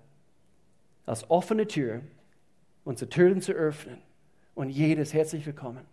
[1.05, 2.01] als offene Tür
[2.85, 4.01] unsere Türen zu öffnen
[4.55, 5.85] und jedes herzlich willkommen.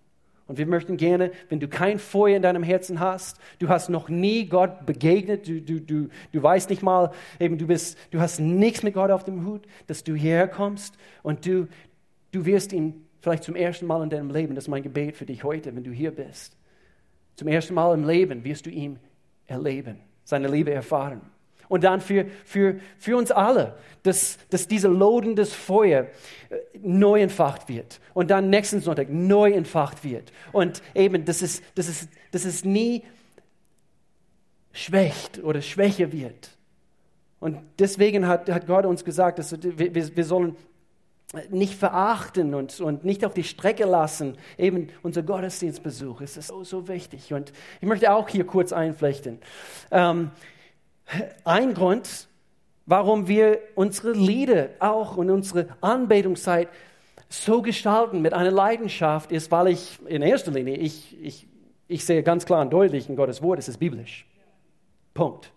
[0.54, 4.08] Und wir möchten gerne, wenn du kein Feuer in deinem Herzen hast, du hast noch
[4.08, 8.39] nie Gott begegnet, du, du, du, du weißt nicht mal, eben du, bist, du hast
[8.39, 11.68] nichts mit Gott auf dem Hut, dass du hierher kommst und du,
[12.34, 15.26] du wirst ihn vielleicht zum ersten Mal in deinem Leben, das ist mein Gebet für
[15.26, 16.56] dich heute, wenn du hier bist,
[17.36, 19.00] zum ersten Mal im Leben wirst du ihn
[19.48, 21.33] erleben, seine Liebe erfahren.
[21.67, 26.08] Und dann für, für, für uns alle, dass, dass diese lodendes Feuer
[26.49, 27.99] äh, neu entfacht wird.
[28.13, 30.32] Und dann nächsten Sonntag neu entfacht wird.
[30.52, 33.04] Und eben, dass es, dass es, dass es nie
[34.73, 36.49] schwächt oder schwächer wird.
[37.39, 40.56] Und deswegen hat, hat Gott uns gesagt, dass wir, wir sollen
[41.49, 44.38] nicht verachten und, und nicht auf die Strecke lassen.
[44.58, 47.34] Eben unser Gottesdienstbesuch ist so, so wichtig.
[47.34, 49.39] Und ich möchte auch hier kurz einflechten.
[49.91, 50.32] Ähm,
[51.44, 52.28] ein Grund,
[52.86, 56.70] warum wir unsere Lieder auch und unsere Anbetungszeit
[57.30, 61.48] so gestalten mit einer Leidenschaft ist, weil ich in erster Linie, ich, ich,
[61.88, 64.26] ich sehe ganz klar und deutlich in Gottes Wort, es ist biblisch.
[65.13, 65.52] Punkt.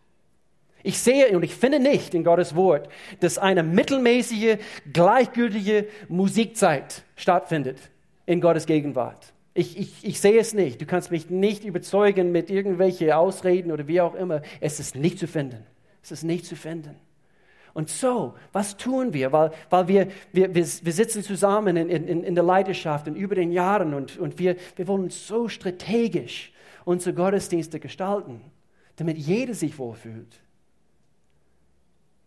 [0.83, 2.89] Ich sehe und ich finde nicht in Gottes Wort,
[3.21, 4.59] dass eine mittelmäßige,
[4.93, 7.79] gleichgültige Musikzeit stattfindet
[8.25, 9.33] in Gottes Gegenwart.
[9.57, 10.81] Ich, ich, ich sehe es nicht.
[10.83, 14.43] Du kannst mich nicht überzeugen mit irgendwelchen Ausreden oder wie auch immer.
[14.61, 15.65] Es ist nicht zu finden.
[16.03, 16.95] Es ist nicht zu finden.
[17.73, 19.33] Und so, was tun wir?
[19.33, 23.35] Weil, weil wir, wir, wir, wir sitzen zusammen in, in, in der Leidenschaft und über
[23.35, 26.53] den Jahren und, und wir, wir wollen so strategisch
[26.85, 28.41] unsere Gottesdienste gestalten,
[28.97, 30.39] damit jeder sich wohlfühlt.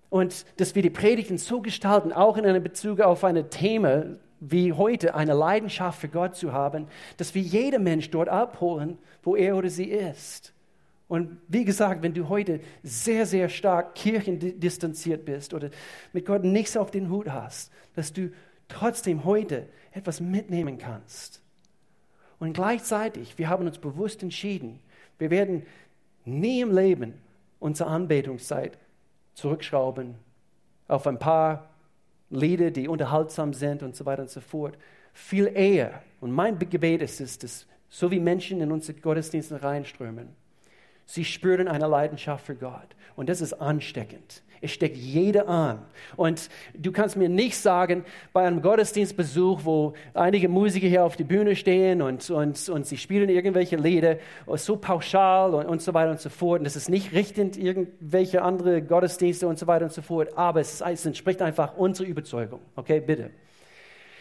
[0.09, 4.73] Und dass wir die Predigten so gestalten, auch in einem Bezug auf ein Thema wie
[4.73, 9.55] heute, eine Leidenschaft für Gott zu haben, dass wir jeden Mensch dort abholen, wo er
[9.55, 10.53] oder sie ist.
[11.07, 15.71] Und wie gesagt, wenn du heute sehr, sehr stark kirchendistanziert bist oder
[16.13, 18.31] mit Gott nichts auf den Hut hast, dass du
[18.67, 21.41] trotzdem heute etwas mitnehmen kannst.
[22.37, 24.79] Und gleichzeitig, wir haben uns bewusst entschieden,
[25.17, 25.65] wir werden
[26.25, 27.15] nie im Leben
[27.59, 28.77] unsere Anbetungszeit
[29.33, 30.15] zurückschrauben
[30.87, 31.68] auf ein paar
[32.29, 34.77] Lieder, die unterhaltsam sind und so weiter und so fort.
[35.13, 40.29] Viel eher, und mein Gebet ist es, dass so wie Menschen in unsere Gottesdienste reinströmen,
[41.09, 42.95] Sie spüren eine Leidenschaft für Gott.
[43.15, 44.43] Und das ist ansteckend.
[44.61, 45.79] Es steckt jeder an.
[46.17, 51.23] Und du kannst mir nicht sagen, bei einem Gottesdienstbesuch, wo einige Musiker hier auf die
[51.23, 54.17] Bühne stehen und, und, und sie spielen irgendwelche Lieder,
[54.53, 56.59] so pauschal und, und so weiter und so fort.
[56.59, 60.37] Und das ist nicht richtend irgendwelche andere Gottesdienste und so weiter und so fort.
[60.37, 62.59] Aber es, es entspricht einfach unserer Überzeugung.
[62.75, 63.31] Okay, bitte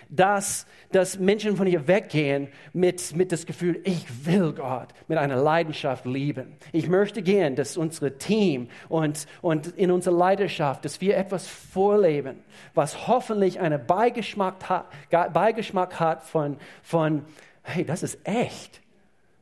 [0.08, 5.36] dass, dass Menschen von hier weggehen mit, mit das Gefühl, ich will Gott mit einer
[5.36, 6.56] Leidenschaft lieben.
[6.72, 12.38] Ich möchte gern, dass unser Team und, und in unserer Leidenschaft, dass wir etwas vorleben,
[12.74, 17.24] was hoffentlich einen Beigeschmack hat, Beigeschmack hat von, von,
[17.62, 18.80] hey, das ist echt,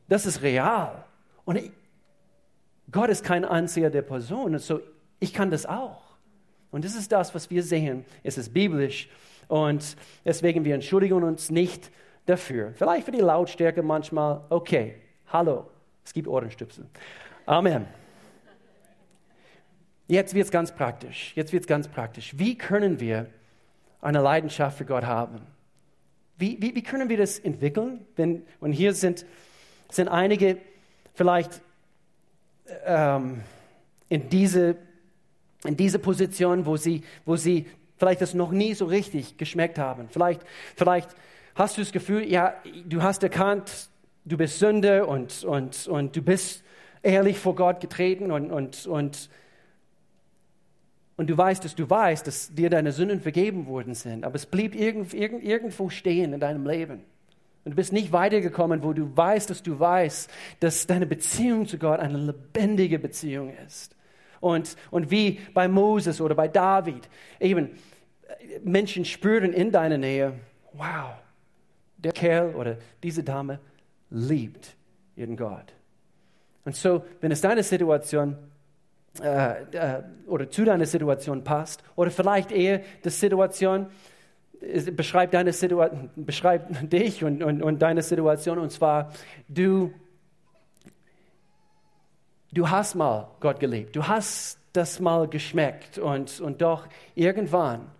[0.09, 1.03] das ist real.
[1.45, 1.71] Und ich,
[2.91, 4.53] Gott ist kein Anzieher der Person.
[4.53, 4.81] Und so,
[5.19, 6.03] ich kann das auch.
[6.71, 8.05] Und das ist das, was wir sehen.
[8.23, 9.09] Es ist biblisch
[9.47, 11.91] und deswegen, wir entschuldigen uns nicht
[12.25, 12.73] dafür.
[12.75, 14.95] Vielleicht für die Lautstärke manchmal, okay,
[15.27, 15.65] hallo,
[16.03, 16.85] es gibt Ohrenstöpsel.
[17.45, 17.85] Amen.
[20.07, 21.33] Jetzt wird es ganz praktisch.
[21.35, 22.33] Jetzt wird es ganz praktisch.
[22.37, 23.27] Wie können wir
[24.01, 25.41] eine Leidenschaft für Gott haben?
[26.37, 28.05] Wie, wie, wie können wir das entwickeln?
[28.15, 29.25] Wenn, und hier sind,
[29.89, 30.57] sind einige
[31.13, 31.61] vielleicht
[32.85, 33.41] ähm,
[34.07, 34.77] in, diese,
[35.65, 37.65] in diese Position, wo sie, wo sie
[37.97, 40.07] vielleicht das noch nie so richtig geschmeckt haben.
[40.09, 40.41] Vielleicht,
[40.75, 41.09] vielleicht
[41.55, 42.53] hast du das Gefühl, ja,
[42.85, 43.89] du hast erkannt,
[44.25, 46.63] du bist Sünde und, und, und du bist
[47.01, 49.29] ehrlich vor Gott getreten und, und, und,
[51.15, 54.45] und du weißt, dass du weißt, dass dir deine Sünden vergeben worden sind, aber es
[54.45, 57.01] blieb irgend, irgend, irgendwo stehen in deinem Leben.
[57.65, 60.29] Und du bist nicht weitergekommen, wo du weißt, dass du weißt,
[60.61, 63.96] dass deine Beziehung zu Gott eine lebendige Beziehung ist.
[64.39, 67.71] Und, und wie bei Moses oder bei David, eben
[68.63, 70.33] Menschen spüren in deiner Nähe,
[70.73, 71.13] wow,
[71.97, 73.59] der Kerl oder diese Dame
[74.09, 74.75] liebt
[75.15, 75.73] ihren Gott.
[76.65, 78.37] Und so, wenn es deine Situation
[79.21, 83.87] äh, äh, oder zu deiner Situation passt, oder vielleicht eher die Situation,
[84.95, 89.11] beschreibt deine Situation, beschreibt dich und, und, und deine Situation, und zwar,
[89.47, 89.93] du
[92.57, 97.91] du hast mal Gott geliebt, du hast das mal geschmeckt und, und doch irgendwann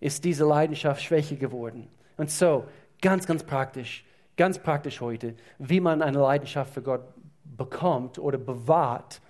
[0.00, 1.88] ist diese Leidenschaft schwächer geworden.
[2.18, 2.64] Und so,
[3.00, 4.04] ganz, ganz praktisch,
[4.36, 7.02] ganz praktisch heute, wie man eine Leidenschaft für Gott
[7.44, 9.22] bekommt oder bewahrt.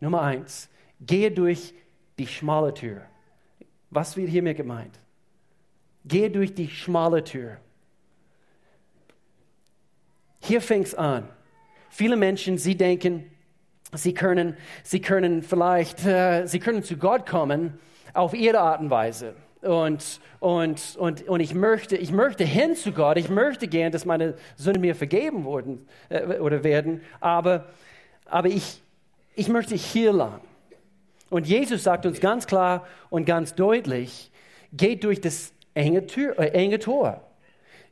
[0.00, 1.74] Nummer eins, gehe durch
[2.18, 3.02] die schmale Tür.
[3.90, 4.98] Was wird hiermit gemeint?
[6.04, 7.58] Gehe durch die schmale Tür.
[10.40, 11.28] Hier fängt es an.
[11.90, 13.31] Viele Menschen, sie denken,
[13.94, 17.78] Sie können, sie können vielleicht, äh, sie können zu Gott kommen
[18.14, 19.34] auf ihre Art und Weise.
[19.60, 24.06] Und, und, und, und ich, möchte, ich möchte hin zu Gott, ich möchte gern, dass
[24.06, 27.66] meine Sünden mir vergeben wurden, äh, oder werden, aber,
[28.24, 28.82] aber ich,
[29.34, 30.40] ich möchte hier lang.
[31.28, 34.30] Und Jesus sagt uns ganz klar und ganz deutlich,
[34.72, 37.22] geht durch das enge, Tür, äh, enge Tor.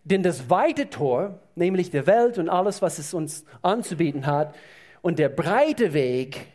[0.05, 4.55] Denn das weite Tor, nämlich der Welt und alles, was es uns anzubieten hat,
[5.03, 6.47] und der breite Weg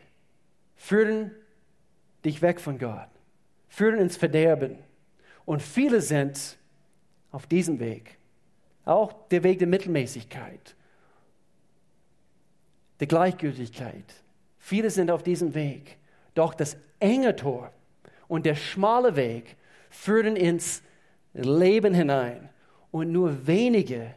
[0.76, 1.30] führen
[2.24, 3.08] dich weg von Gott,
[3.68, 4.78] führen ins Verderben.
[5.44, 6.56] Und viele sind
[7.30, 8.18] auf diesem Weg.
[8.84, 10.74] Auch der Weg der Mittelmäßigkeit,
[13.00, 14.04] der Gleichgültigkeit.
[14.58, 15.98] Viele sind auf diesem Weg.
[16.34, 17.72] Doch das enge Tor
[18.28, 19.56] und der schmale Weg
[19.90, 20.82] führen ins
[21.32, 22.48] Leben hinein.
[22.90, 24.14] Und nur wenige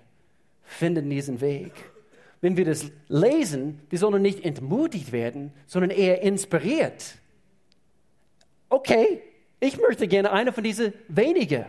[0.63, 1.73] finden diesen Weg.
[2.41, 7.15] Wenn wir das lesen, wir sollen nicht entmutigt werden, sondern eher inspiriert.
[8.69, 9.21] Okay,
[9.59, 11.65] ich möchte gerne einer von diesen wenigen.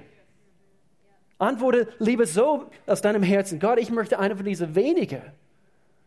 [1.39, 5.23] Antworte lieber so aus deinem Herzen, Gott, ich möchte einer von diesen wenigen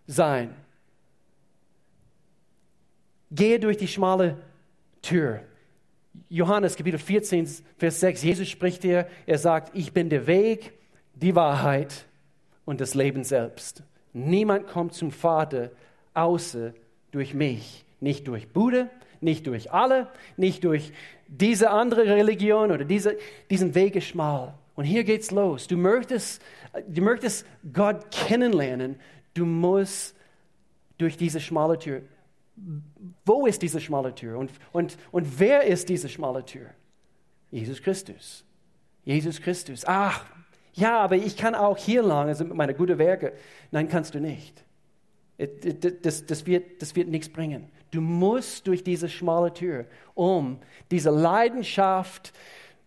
[0.06, 0.56] sein.
[3.32, 4.38] Gehe durch die schmale
[5.02, 5.42] Tür.
[6.30, 10.74] Johannes Kapitel 14, Vers 6, Jesus spricht hier, er sagt, ich bin der Weg,
[11.16, 12.06] die Wahrheit
[12.66, 13.84] und das Leben selbst.
[14.14, 15.72] Niemand kommt zum Vater
[16.14, 16.74] außer
[17.12, 17.86] durch mich.
[18.00, 18.90] Nicht durch Bude,
[19.22, 20.92] nicht durch alle, nicht durch
[21.28, 23.18] diese andere Religion oder diese,
[23.50, 24.54] diesen Weg ist schmal.
[24.76, 25.68] Und hier geht's los.
[25.68, 26.42] Du möchtest,
[26.88, 29.00] du möchtest Gott kennenlernen.
[29.34, 30.16] Du musst
[30.98, 32.02] durch diese schmale Tür.
[33.26, 34.38] Wo ist diese schmale Tür?
[34.38, 36.70] Und, und, und wer ist diese schmale Tür?
[37.52, 38.44] Jesus Christus.
[39.06, 39.84] Jesus Christus.
[39.86, 40.26] Ach,
[40.74, 43.34] ja, aber ich kann auch hier lang, also mit meinen guten Werke.
[43.72, 44.64] Nein, kannst du nicht.
[46.02, 47.70] Das, das, wird, das wird nichts bringen.
[47.92, 50.60] Du musst durch diese schmale Tür, um
[50.90, 52.34] diese Leidenschaft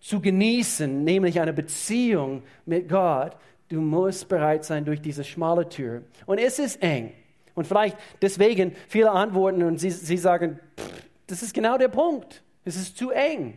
[0.01, 3.37] zu genießen, nämlich eine Beziehung mit Gott.
[3.69, 6.03] Du musst bereit sein durch diese schmale Tür.
[6.25, 7.13] Und es ist eng.
[7.55, 12.43] Und vielleicht deswegen viele Antworten und sie, sie sagen, pff, das ist genau der Punkt.
[12.65, 13.57] Es ist zu eng.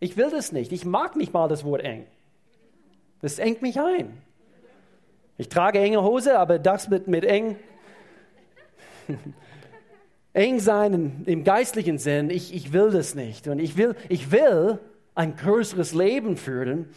[0.00, 0.72] Ich will das nicht.
[0.72, 2.06] Ich mag nicht mal das Wort eng.
[3.20, 4.22] Das engt mich ein.
[5.36, 7.56] Ich trage enge Hose, aber das mit, mit eng.
[10.32, 13.48] eng sein im geistlichen Sinn, ich, ich will das nicht.
[13.48, 14.78] Und ich will, ich will
[15.14, 16.88] ein größeres Leben führen.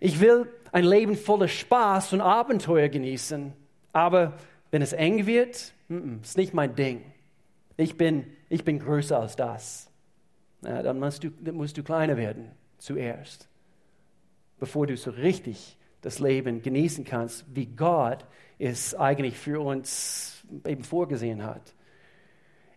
[0.00, 3.52] Ich will ein Leben voller Spaß und Abenteuer genießen.
[3.92, 4.34] Aber
[4.70, 7.02] wenn es eng wird, mm, ist nicht mein Ding.
[7.76, 9.90] Ich bin, ich bin größer als das.
[10.62, 13.48] Ja, dann, musst du, dann musst du kleiner werden zuerst
[14.58, 18.24] bevor du so richtig das Leben genießen kannst, wie Gott
[18.58, 21.74] es eigentlich für uns eben vorgesehen hat.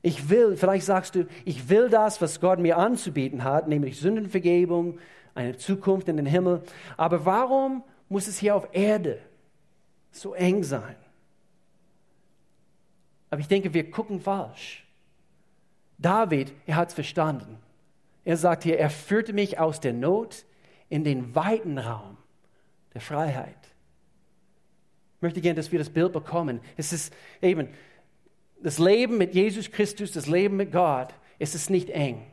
[0.02, 4.98] Ich will, vielleicht sagst du, ich will das, was Gott mir anzubieten hat, nämlich Sündenvergebung,
[5.36, 6.63] eine Zukunft in den Himmel.
[6.98, 9.20] Aber warum muss es hier auf Erde
[10.12, 10.96] so eng sein?
[13.30, 14.86] Aber ich denke, wir gucken falsch.
[15.98, 17.60] David, er hat es verstanden.
[18.26, 20.46] Er sagt hier, er führte mich aus der Not
[20.91, 22.17] in den weiten Raum
[22.93, 23.56] der Freiheit.
[25.15, 26.60] Ich möchte gerne, dass wir das Bild bekommen.
[26.75, 27.69] Es ist eben
[28.62, 31.08] das Leben mit Jesus Christus, das Leben mit Gott,
[31.39, 32.25] es ist nicht eng.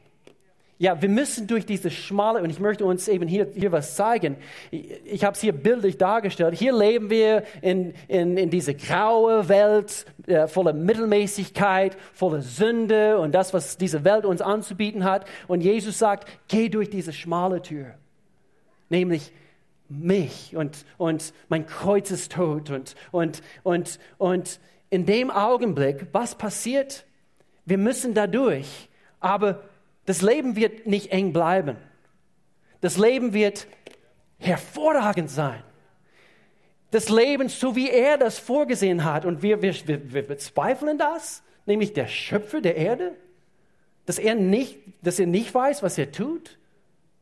[0.80, 4.36] Ja, wir müssen durch diese schmale, und ich möchte uns eben hier, hier was zeigen.
[4.70, 6.54] Ich, ich habe es hier bildlich dargestellt.
[6.54, 13.34] Hier leben wir in, in, in diese graue Welt, äh, voller Mittelmäßigkeit, voller Sünde und
[13.34, 15.26] das, was diese Welt uns anzubieten hat.
[15.48, 17.94] Und Jesus sagt, geh durch diese schmale Tür
[18.88, 19.32] nämlich
[19.88, 26.34] mich und, und mein Kreuz ist tot und, und, und, und in dem Augenblick, was
[26.34, 27.06] passiert?
[27.64, 28.88] Wir müssen da durch,
[29.20, 29.62] aber
[30.06, 31.76] das Leben wird nicht eng bleiben.
[32.80, 33.66] Das Leben wird
[34.38, 35.62] hervorragend sein.
[36.90, 39.26] Das Leben, so wie er das vorgesehen hat.
[39.26, 43.14] Und wir, wir, wir, wir bezweifeln das, nämlich der Schöpfer der Erde,
[44.06, 46.58] dass er, nicht, dass er nicht weiß, was er tut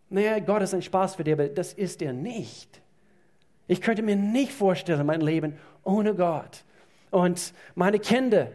[0.09, 2.81] naja, Gott ist ein Spaß für dich, aber das ist er nicht.
[3.67, 6.65] Ich könnte mir nicht vorstellen, mein Leben ohne Gott.
[7.11, 8.49] Und meine Kinder,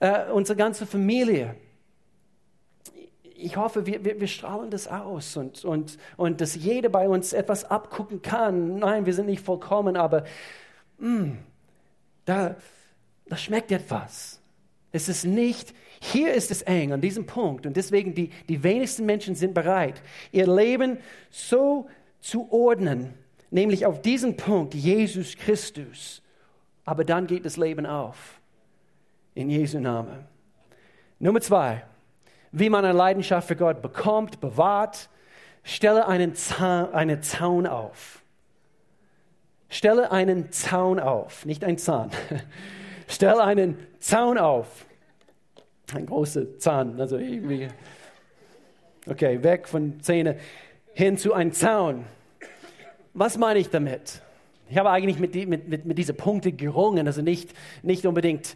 [0.00, 1.54] äh, unsere ganze Familie.
[3.22, 7.32] Ich hoffe, wir, wir, wir strahlen das aus und, und, und dass jeder bei uns
[7.32, 8.78] etwas abgucken kann.
[8.78, 10.24] Nein, wir sind nicht vollkommen, aber
[10.98, 11.38] mh, mm,
[12.24, 12.56] da,
[13.26, 14.40] da schmeckt etwas.
[14.92, 19.04] Es ist nicht hier ist es eng an diesem Punkt und deswegen die, die wenigsten
[19.04, 20.98] Menschen sind bereit, ihr Leben
[21.30, 21.88] so
[22.20, 23.14] zu ordnen,
[23.50, 26.22] nämlich auf diesen Punkt Jesus Christus.
[26.84, 28.40] Aber dann geht das Leben auf.
[29.34, 30.24] In Jesu Namen.
[31.18, 31.84] Nummer zwei,
[32.50, 35.08] wie man eine Leidenschaft für Gott bekommt, bewahrt,
[35.62, 38.22] stelle einen Zaun, einen Zaun auf.
[39.68, 42.10] Stelle einen Zaun auf, nicht ein Zahn.
[43.08, 44.86] Stelle einen Zaun auf
[45.94, 47.68] ein großer Zahn, also irgendwie.
[49.06, 50.36] Okay, weg von Zähne
[50.92, 52.04] hin zu einem Zaun.
[53.14, 54.20] Was meine ich damit?
[54.68, 58.54] Ich habe eigentlich mit, die, mit, mit, mit diesen Punkten gerungen, also nicht, nicht unbedingt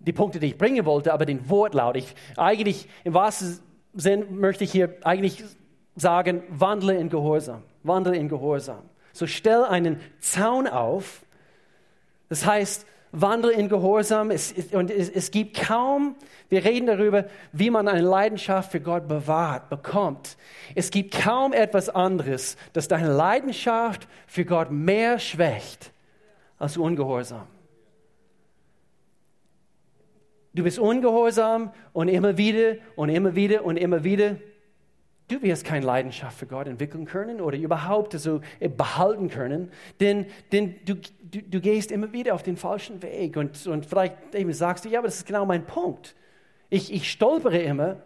[0.00, 1.96] die Punkte, die ich bringen wollte, aber den Wortlaut.
[1.96, 3.60] Ich, eigentlich, im wahrsten
[3.94, 5.44] Sinn möchte ich hier eigentlich
[5.94, 7.62] sagen, wandle in Gehorsam.
[7.84, 8.82] Wandle in Gehorsam.
[9.12, 11.22] So stell einen Zaun auf.
[12.28, 12.84] Das heißt,
[13.14, 14.30] wandle in Gehorsam.
[14.30, 16.16] Es, und es, es gibt kaum,
[16.48, 20.36] wir reden darüber, wie man eine Leidenschaft für Gott bewahrt, bekommt.
[20.74, 25.92] Es gibt kaum etwas anderes, das deine Leidenschaft für Gott mehr schwächt
[26.58, 27.46] als Ungehorsam.
[30.54, 34.36] Du bist ungehorsam und immer wieder und immer wieder und immer wieder.
[35.28, 38.42] Du wirst keine Leidenschaft für Gott entwickeln können oder überhaupt so
[38.76, 43.66] behalten können, denn, denn du, du, du gehst immer wieder auf den falschen Weg und,
[43.66, 44.16] und vielleicht
[44.50, 46.14] sagst du, ja, aber das ist genau mein Punkt.
[46.68, 47.96] Ich, ich stolpere immer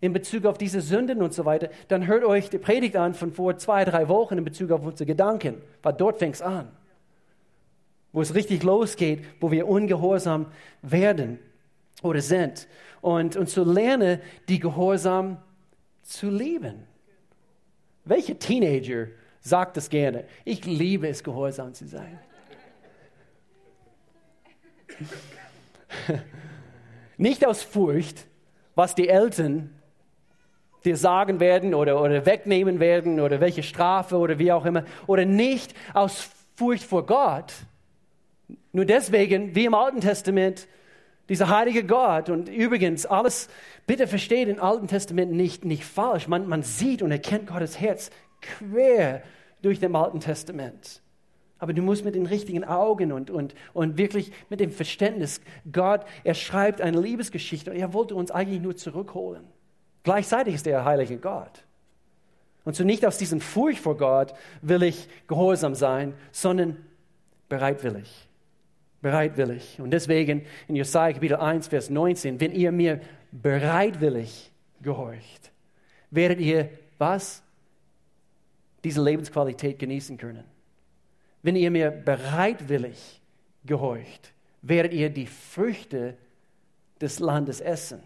[0.00, 1.68] in Bezug auf diese Sünden und so weiter.
[1.88, 5.06] Dann hört euch die Predigt an von vor zwei, drei Wochen in Bezug auf unsere
[5.06, 6.68] Gedanken, weil dort fängt es an,
[8.12, 10.46] wo es richtig losgeht, wo wir ungehorsam
[10.80, 11.38] werden
[12.02, 12.66] oder sind.
[13.02, 15.51] Und, und zu lernen, die Gehorsam zu
[16.22, 16.86] lieben.
[18.04, 19.06] Welcher Teenager
[19.40, 20.24] sagt das gerne?
[20.44, 22.18] Ich liebe es, gehorsam zu sein.
[27.16, 28.26] Nicht aus Furcht,
[28.74, 29.70] was die Eltern
[30.84, 34.84] dir sagen werden oder, oder wegnehmen werden oder welche Strafe oder wie auch immer.
[35.06, 37.52] Oder nicht aus Furcht vor Gott.
[38.72, 40.66] Nur deswegen, wie im Alten Testament,
[41.32, 42.28] dieser heilige Gott.
[42.28, 43.48] Und übrigens, alles,
[43.86, 46.28] bitte versteht im Alten Testament nicht, nicht falsch.
[46.28, 48.10] Man, man sieht und erkennt Gottes Herz
[48.42, 49.22] quer
[49.62, 51.00] durch dem Alten Testament.
[51.58, 55.40] Aber du musst mit den richtigen Augen und, und, und wirklich mit dem Verständnis,
[55.72, 59.44] Gott, er schreibt eine Liebesgeschichte und er wollte uns eigentlich nur zurückholen.
[60.02, 61.64] Gleichzeitig ist er heilige Gott.
[62.64, 66.76] Und so nicht aus diesem Furcht vor Gott will ich gehorsam sein, sondern
[67.48, 68.28] bereitwillig
[69.02, 69.80] bereitwillig.
[69.80, 73.00] Und deswegen in Jesaja Kapitel 1, Vers 19, wenn ihr mir
[73.32, 74.50] bereitwillig
[74.80, 75.52] gehorcht,
[76.10, 77.42] werdet ihr was?
[78.84, 80.44] Diese Lebensqualität genießen können.
[81.42, 83.20] Wenn ihr mir bereitwillig
[83.64, 84.32] gehorcht,
[84.62, 86.16] werdet ihr die Früchte
[87.00, 88.02] des Landes essen.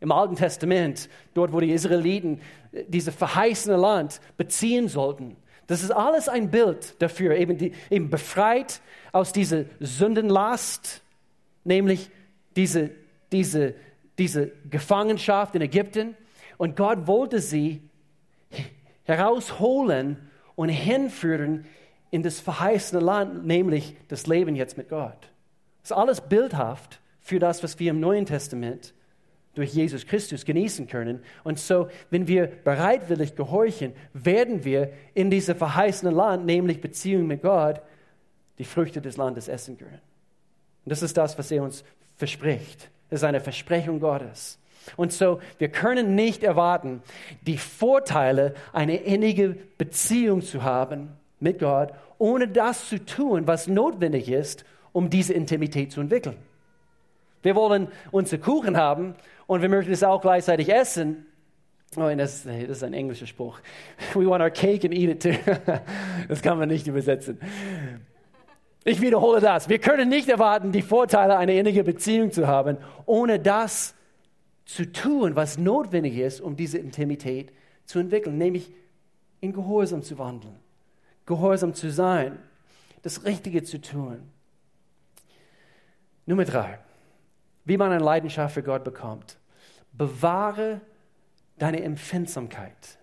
[0.00, 2.40] Im Alten Testament, dort wo die Israeliten
[2.86, 5.36] dieses verheißene Land beziehen sollten,
[5.68, 8.80] das ist alles ein Bild dafür, eben, die, eben befreit
[9.12, 11.02] aus dieser Sündenlast,
[11.62, 12.10] nämlich
[12.56, 12.90] diese,
[13.30, 13.74] diese,
[14.18, 16.16] diese Gefangenschaft in Ägypten.
[16.56, 17.82] Und Gott wollte sie
[19.04, 20.16] herausholen
[20.56, 21.66] und hinführen
[22.10, 25.30] in das verheißene Land, nämlich das Leben jetzt mit Gott.
[25.82, 28.94] Das ist alles bildhaft für das, was wir im Neuen Testament
[29.58, 31.20] durch Jesus Christus genießen können.
[31.42, 37.42] Und so, wenn wir bereitwillig gehorchen, werden wir in diesem verheißenen Land, nämlich Beziehung mit
[37.42, 37.82] Gott,
[38.58, 40.00] die Früchte des Landes essen können.
[40.84, 41.84] Und das ist das, was er uns
[42.16, 42.88] verspricht.
[43.10, 44.58] Das ist eine Versprechung Gottes.
[44.96, 47.02] Und so, wir können nicht erwarten,
[47.42, 54.28] die Vorteile einer innigen Beziehung zu haben mit Gott, ohne das zu tun, was notwendig
[54.28, 56.36] ist, um diese Intimität zu entwickeln.
[57.42, 59.14] Wir wollen unsere Kuchen haben
[59.48, 61.26] und wir möchten es auch gleichzeitig essen.
[61.96, 63.58] Oh, das, das ist ein englischer Spruch.
[64.14, 65.52] We want our cake and eat it too.
[66.28, 67.40] Das kann man nicht übersetzen.
[68.84, 69.70] Ich wiederhole das.
[69.70, 72.76] Wir können nicht erwarten, die Vorteile einer innigen Beziehung zu haben,
[73.06, 73.94] ohne das
[74.66, 77.50] zu tun, was notwendig ist, um diese Intimität
[77.86, 78.70] zu entwickeln, nämlich
[79.40, 80.56] in Gehorsam zu wandeln,
[81.24, 82.38] Gehorsam zu sein,
[83.00, 84.30] das Richtige zu tun.
[86.26, 86.80] Nummer drei
[87.68, 89.37] wie man eine Leidenschaft für Gott bekommt.
[89.98, 90.80] Bewahre
[91.58, 92.98] deine Empfindsamkeit.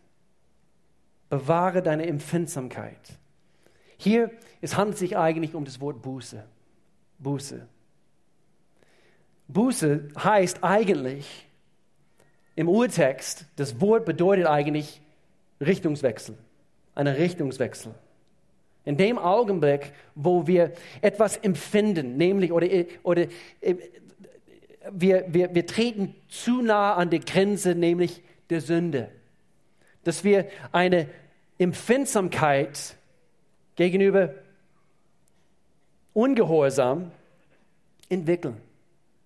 [1.30, 3.20] Bewahre deine Empfindsamkeit.
[3.98, 4.32] Hier,
[4.62, 6.44] es handelt sich eigentlich um das Wort Buße.
[7.20, 7.68] Buße.
[9.48, 11.48] Buße heißt eigentlich
[12.56, 15.02] im Urtext, das Wort bedeutet eigentlich
[15.60, 16.38] Richtungswechsel.
[16.96, 17.94] Eine Richtungswechsel.
[18.86, 20.72] In dem Augenblick, wo wir
[21.02, 22.68] etwas empfinden, nämlich oder,
[23.04, 23.28] oder
[23.60, 23.76] äh,
[24.92, 29.10] wir, wir, wir treten zu nah an die Grenze, nämlich der Sünde.
[30.04, 31.08] Dass wir eine
[31.58, 32.96] Empfindsamkeit
[33.76, 34.34] gegenüber
[36.14, 37.12] Ungehorsam
[38.08, 38.56] entwickeln.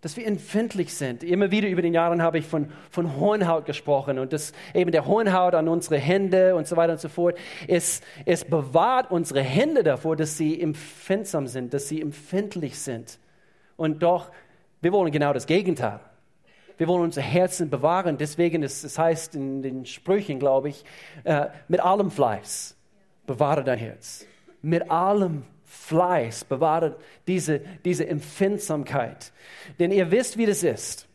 [0.01, 1.23] Dass wir empfindlich sind.
[1.23, 5.05] Immer wieder über den Jahren habe ich von, von Hornhaut gesprochen und dass eben der
[5.05, 7.37] Hornhaut an unsere Hände und so weiter und so fort.
[7.67, 13.19] Es, es bewahrt unsere Hände davor, dass sie empfindsam sind, dass sie empfindlich sind.
[13.75, 14.31] Und doch
[14.81, 15.99] wir wollen genau das Gegenteil.
[16.77, 18.17] Wir wollen unser Herzen bewahren.
[18.17, 20.85] Deswegen ist es heißt in den Sprüchen, glaube ich,
[21.25, 22.75] äh, mit allem Fleiß
[23.27, 24.25] bewahre dein Herz.
[24.61, 26.95] Mit allem Fleiß bewahre
[27.27, 29.33] diese, diese Empfindsamkeit.
[29.77, 31.07] Denn ihr wisst, wie das ist.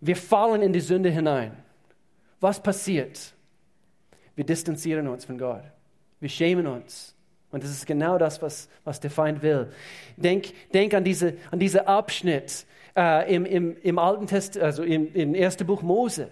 [0.00, 1.56] Wir fallen in die Sünde hinein.
[2.40, 3.32] Was passiert?
[4.34, 5.62] Wir distanzieren uns von Gott.
[6.18, 7.11] Wir schämen uns.
[7.52, 9.70] Und das ist genau das, was, was der Feind will.
[10.16, 15.14] Denk, denk an, diese, an diesen Abschnitt äh, im, im, im Alten Testament, also im,
[15.14, 16.28] im ersten Buch Mose.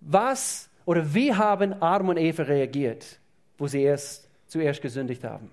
[0.00, 3.20] Was oder wie haben Adam und Eva reagiert,
[3.56, 5.50] wo sie erst, zuerst gesündigt haben?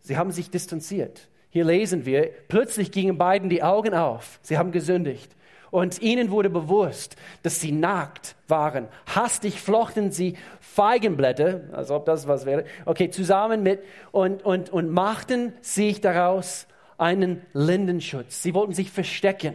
[0.00, 1.28] Sie haben sich distanziert.
[1.50, 4.38] Hier lesen wir, plötzlich gingen beiden die Augen auf.
[4.42, 5.34] Sie haben gesündigt.
[5.74, 8.86] Und ihnen wurde bewusst, dass sie nackt waren.
[9.12, 14.90] Hastig flochten sie Feigenblätter, als ob das was wäre, okay, zusammen mit und, und, und
[14.90, 18.40] machten sich daraus einen Lindenschutz.
[18.40, 19.54] Sie wollten sich verstecken.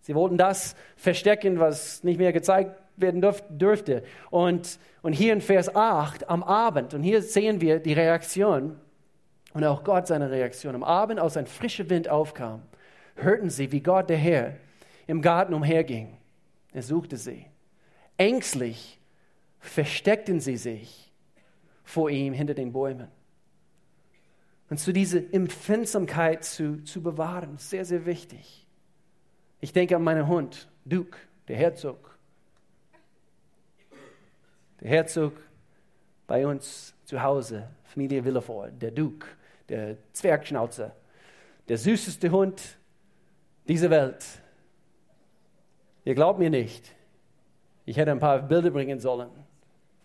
[0.00, 4.02] Sie wollten das verstecken, was nicht mehr gezeigt werden dürfte.
[4.30, 8.74] Und, und hier in Vers 8, am Abend, und hier sehen wir die Reaktion
[9.54, 10.74] und auch Gott seine Reaktion.
[10.74, 12.62] Am Abend, als ein frischer Wind aufkam,
[13.14, 14.56] hörten sie, wie Gott der Herr
[15.08, 16.16] im Garten umherging.
[16.72, 17.46] Er suchte sie.
[18.16, 19.00] Ängstlich
[19.58, 21.12] versteckten sie sich
[21.82, 23.08] vor ihm hinter den Bäumen.
[24.70, 28.66] Und so diese Empfindsamkeit zu, zu bewahren, sehr, sehr wichtig.
[29.60, 32.16] Ich denke an meinen Hund, Duke, der Herzog.
[34.80, 35.32] Der Herzog
[36.26, 39.26] bei uns zu Hause, Familie Villefort, der Duke
[39.68, 40.94] der Zwergschnauzer,
[41.68, 42.78] der süßeste Hund
[43.66, 44.24] dieser Welt.
[46.08, 46.90] Ihr glaubt mir nicht.
[47.84, 49.28] Ich hätte ein paar Bilder bringen sollen.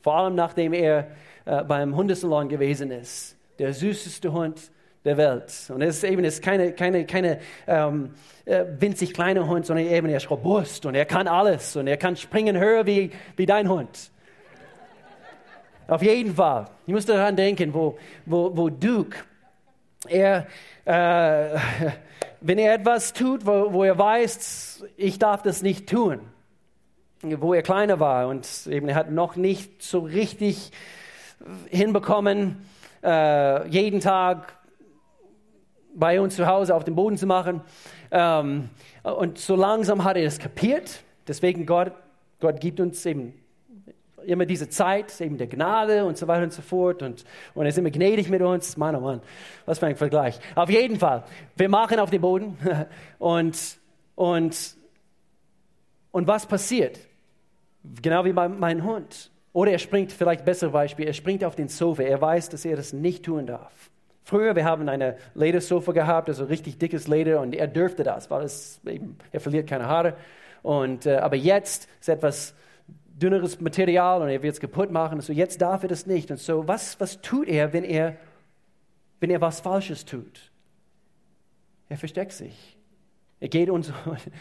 [0.01, 1.07] Vor allem nachdem er
[1.45, 3.37] äh, beim Hundesalon gewesen ist.
[3.57, 4.69] Der süßeste Hund
[5.05, 5.53] der Welt.
[5.73, 9.85] Und es ist eben es ist keine, keine, keine ähm, äh, winzig kleine Hund, sondern
[9.85, 13.45] eben er ist robust und er kann alles und er kann springen höher wie, wie
[13.45, 14.11] dein Hund.
[15.87, 16.65] Auf jeden Fall.
[16.85, 19.19] Ich muss daran denken, wo, wo, wo Duke
[20.09, 20.47] er,
[20.83, 21.57] äh,
[22.45, 26.19] wenn er etwas tut, wo, wo er weiß, ich darf das nicht tun,
[27.21, 30.71] wo er kleiner war und eben er hat noch nicht so richtig
[31.69, 32.65] hinbekommen,
[33.01, 34.57] äh, jeden Tag
[35.95, 37.61] bei uns zu Hause auf dem Boden zu machen.
[38.11, 38.69] Ähm,
[39.03, 41.01] und so langsam hat er es kapiert.
[41.27, 41.93] Deswegen Gott,
[42.41, 43.33] Gott gibt uns eben
[44.25, 47.69] immer diese Zeit eben der Gnade und so weiter und so fort und, und er
[47.69, 48.77] ist immer gnädig mit uns.
[48.77, 49.21] Mann, oh Mann,
[49.65, 50.39] was für ein Vergleich.
[50.55, 51.23] Auf jeden Fall,
[51.55, 52.57] wir machen auf den Boden
[53.19, 53.57] und,
[54.15, 54.75] und,
[56.11, 56.99] und was passiert?
[58.01, 59.31] Genau wie bei meinem Hund.
[59.51, 62.03] Oder er springt, vielleicht besser Beispiel, er springt auf den Sofa.
[62.03, 63.91] Er weiß, dass er das nicht tun darf.
[64.23, 68.43] Früher, wir haben eine Ledersofa gehabt, also richtig dickes Leder, und er dürfte das, weil
[68.43, 70.15] es eben, er verliert keine Haare.
[70.61, 72.55] Und, äh, aber jetzt ist etwas
[73.13, 75.15] dünneres Material und er wird es kaputt machen.
[75.15, 76.31] Und so, jetzt darf er das nicht.
[76.31, 78.17] Und so, was, was tut er, wenn er,
[79.19, 80.51] wenn er was Falsches tut?
[81.89, 82.77] Er versteckt sich.
[83.39, 83.91] Er geht uns,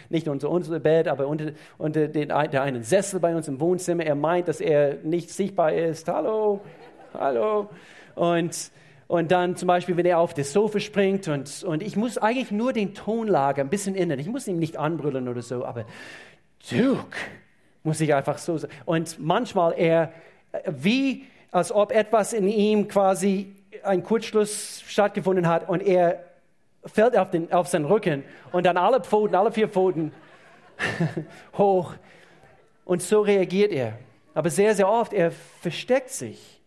[0.08, 4.04] nicht unter unser Bett, aber unter, unter den, der einen Sessel bei uns im Wohnzimmer.
[4.04, 6.08] Er meint, dass er nicht sichtbar ist.
[6.08, 6.60] Hallo,
[7.12, 7.68] hallo.
[8.14, 8.70] Und,
[9.08, 12.50] und dann zum Beispiel, wenn er auf das Sofa springt und, und ich muss eigentlich
[12.50, 14.18] nur den Tonlage ein bisschen ändern.
[14.18, 15.84] Ich muss ihn nicht anbrüllen oder so, aber
[16.70, 17.16] Duke,
[17.82, 18.72] muss ich einfach so sagen.
[18.84, 20.12] Und manchmal er,
[20.66, 26.24] wie als ob etwas in ihm quasi ein Kurzschluss stattgefunden hat und er
[26.84, 30.12] fällt auf, den, auf seinen Rücken und dann alle Pfoten, alle vier Pfoten
[31.58, 31.94] hoch.
[32.84, 33.98] Und so reagiert er.
[34.34, 36.60] Aber sehr, sehr oft, er versteckt sich.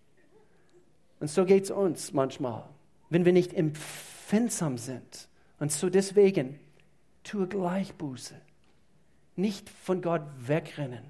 [1.19, 2.63] Und so geht es uns manchmal,
[3.09, 5.27] wenn wir nicht empfindsam sind.
[5.59, 6.59] Und so deswegen,
[7.23, 8.35] tue gleich Buße
[9.35, 11.03] nicht von Gott wegrennen.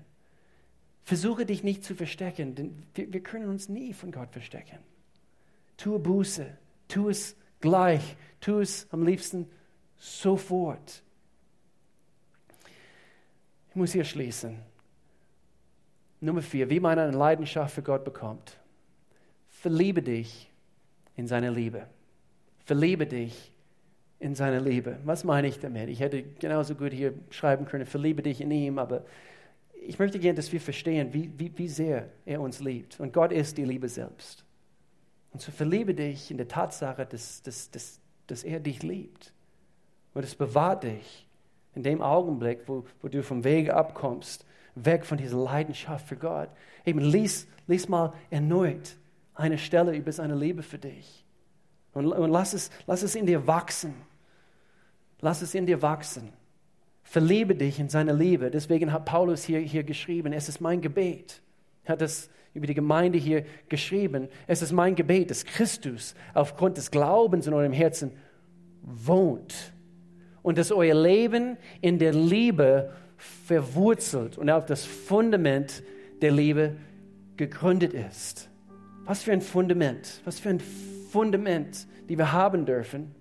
[1.03, 4.80] Versuche dich nicht zu verstecken, denn wir, wir können uns nie von Gott verstecken.
[5.78, 6.57] Tue Buße,
[6.88, 9.49] tu es gleich, tu es am liebsten
[9.97, 11.03] sofort.
[13.69, 14.57] Ich muss hier schließen.
[16.21, 18.57] Nummer vier, wie man eine Leidenschaft für Gott bekommt.
[19.49, 20.49] Verliebe dich
[21.15, 21.88] in seine Liebe.
[22.63, 23.51] Verliebe dich
[24.20, 24.97] in seiner Liebe.
[25.03, 25.89] Was meine ich damit?
[25.89, 29.03] Ich hätte genauso gut hier schreiben können, verliebe dich in ihm, aber
[29.88, 32.99] ich möchte gerne, dass wir verstehen, wie, wie, wie sehr er uns liebt.
[32.99, 34.43] Und Gott ist die Liebe selbst.
[35.32, 39.34] Und so verliebe dich in der Tatsache, dass, dass, dass, dass er dich liebt.
[40.13, 41.28] Und es bewahrt dich
[41.76, 44.45] in dem Augenblick, wo, wo du vom Wege abkommst,
[44.76, 46.49] weg von dieser Leidenschaft für Gott.
[46.86, 48.95] Eben lies, lies mal erneut
[49.36, 51.24] eine Stelle über seine Liebe für dich.
[51.96, 53.96] Und, und lass, es, lass es in dir wachsen.
[55.22, 56.30] Lass es in dir wachsen.
[57.04, 58.52] Verliebe dich in seine Liebe.
[58.52, 61.41] Deswegen hat Paulus hier, hier geschrieben, es ist mein Gebet.
[61.86, 64.28] Er hat das über die Gemeinde hier geschrieben.
[64.46, 68.12] Es ist mein Gebet, dass Christus aufgrund des Glaubens in eurem Herzen
[68.82, 69.74] wohnt
[70.41, 72.91] und dass euer Leben in der Liebe
[73.46, 75.82] verwurzelt und auf das Fundament
[76.22, 76.76] der Liebe
[77.38, 78.50] gegründet ist.
[79.06, 80.62] Was für ein Fundament, was für ein
[81.16, 83.16] Fundament, die wir haben dürfen.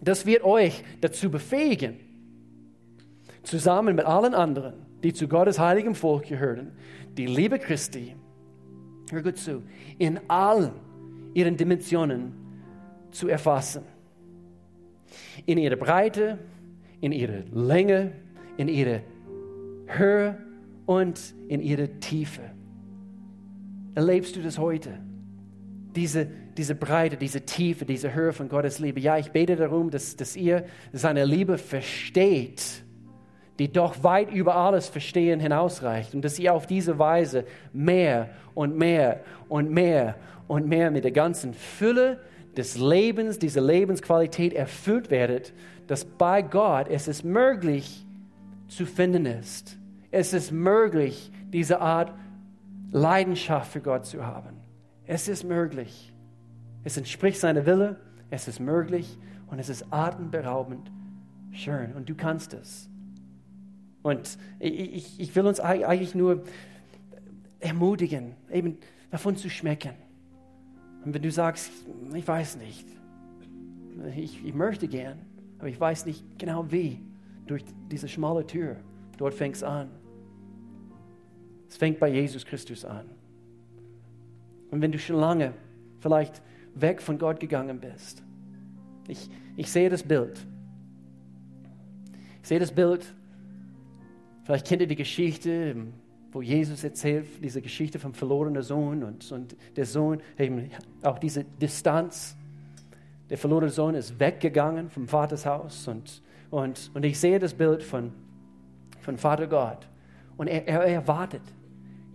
[0.00, 1.96] Das wird euch dazu befähigen,
[3.42, 6.70] zusammen mit allen anderen, die zu Gottes heiligem Volk gehören,
[7.18, 8.14] die Liebe Christi,
[9.10, 9.64] hör gut zu,
[9.98, 10.70] in allen
[11.34, 12.32] ihren Dimensionen
[13.10, 13.82] zu erfassen.
[15.46, 16.38] In ihrer Breite,
[17.00, 18.12] in ihrer Länge,
[18.56, 19.00] in ihrer
[19.88, 20.38] Höhe
[20.86, 22.42] und in ihrer Tiefe.
[23.96, 25.05] Erlebst du das heute?
[25.96, 26.26] Diese,
[26.56, 29.00] diese Breite, diese Tiefe, diese Höhe von Gottes Liebe.
[29.00, 32.84] Ja, ich bete darum, dass, dass ihr seine Liebe versteht,
[33.58, 38.76] die doch weit über alles Verstehen hinausreicht und dass ihr auf diese Weise mehr und
[38.76, 40.16] mehr und mehr
[40.46, 42.20] und mehr mit der ganzen Fülle
[42.56, 45.52] des Lebens, dieser Lebensqualität erfüllt werdet,
[45.86, 48.04] dass bei Gott es ist möglich
[48.68, 49.78] zu finden ist.
[50.10, 52.12] Es ist möglich, diese Art
[52.92, 54.55] Leidenschaft für Gott zu haben.
[55.06, 56.12] Es ist möglich.
[56.84, 58.00] Es entspricht seiner Wille.
[58.30, 60.90] Es ist möglich und es ist atemberaubend
[61.52, 61.92] schön.
[61.94, 62.88] Und du kannst es.
[64.02, 66.44] Und ich, ich will uns eigentlich nur
[67.60, 68.78] ermutigen, eben
[69.10, 69.94] davon zu schmecken.
[71.04, 71.70] Und wenn du sagst,
[72.14, 72.86] ich weiß nicht,
[74.16, 75.18] ich, ich möchte gern,
[75.58, 77.00] aber ich weiß nicht genau wie,
[77.46, 78.76] durch diese schmale Tür,
[79.16, 79.88] dort fängt es an.
[81.68, 83.06] Es fängt bei Jesus Christus an.
[84.76, 85.54] Und wenn du schon lange
[86.00, 86.42] vielleicht
[86.74, 88.22] weg von Gott gegangen bist,
[89.08, 90.38] ich, ich sehe das Bild.
[92.42, 93.14] Ich sehe das Bild,
[94.44, 95.76] vielleicht kennt ihr die Geschichte,
[96.30, 100.70] wo Jesus erzählt, diese Geschichte vom verlorenen Sohn und, und der Sohn, eben
[101.02, 102.36] auch diese Distanz.
[103.30, 106.20] Der verlorene Sohn ist weggegangen vom Vaters Haus und,
[106.50, 108.12] und, und ich sehe das Bild von,
[109.00, 109.88] von Vater Gott
[110.36, 111.40] und er, er, er wartet.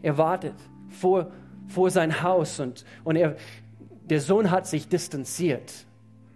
[0.03, 0.53] Er wartet
[0.89, 1.31] vor,
[1.67, 3.35] vor sein Haus und, und er,
[4.09, 5.85] der Sohn hat sich distanziert.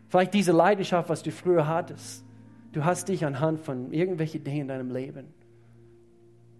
[0.07, 2.23] Vielleicht diese Leidenschaft, was du früher hattest.
[2.71, 5.27] Du hast dich anhand von irgendwelchen Dingen in deinem Leben.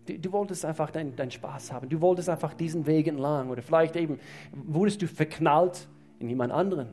[0.05, 1.89] Du, du wolltest einfach deinen dein Spaß haben.
[1.89, 3.49] Du wolltest einfach diesen Weg entlang.
[3.49, 4.20] Oder vielleicht eben
[4.51, 5.88] wurdest du verknallt
[6.20, 6.88] in jemand anderen.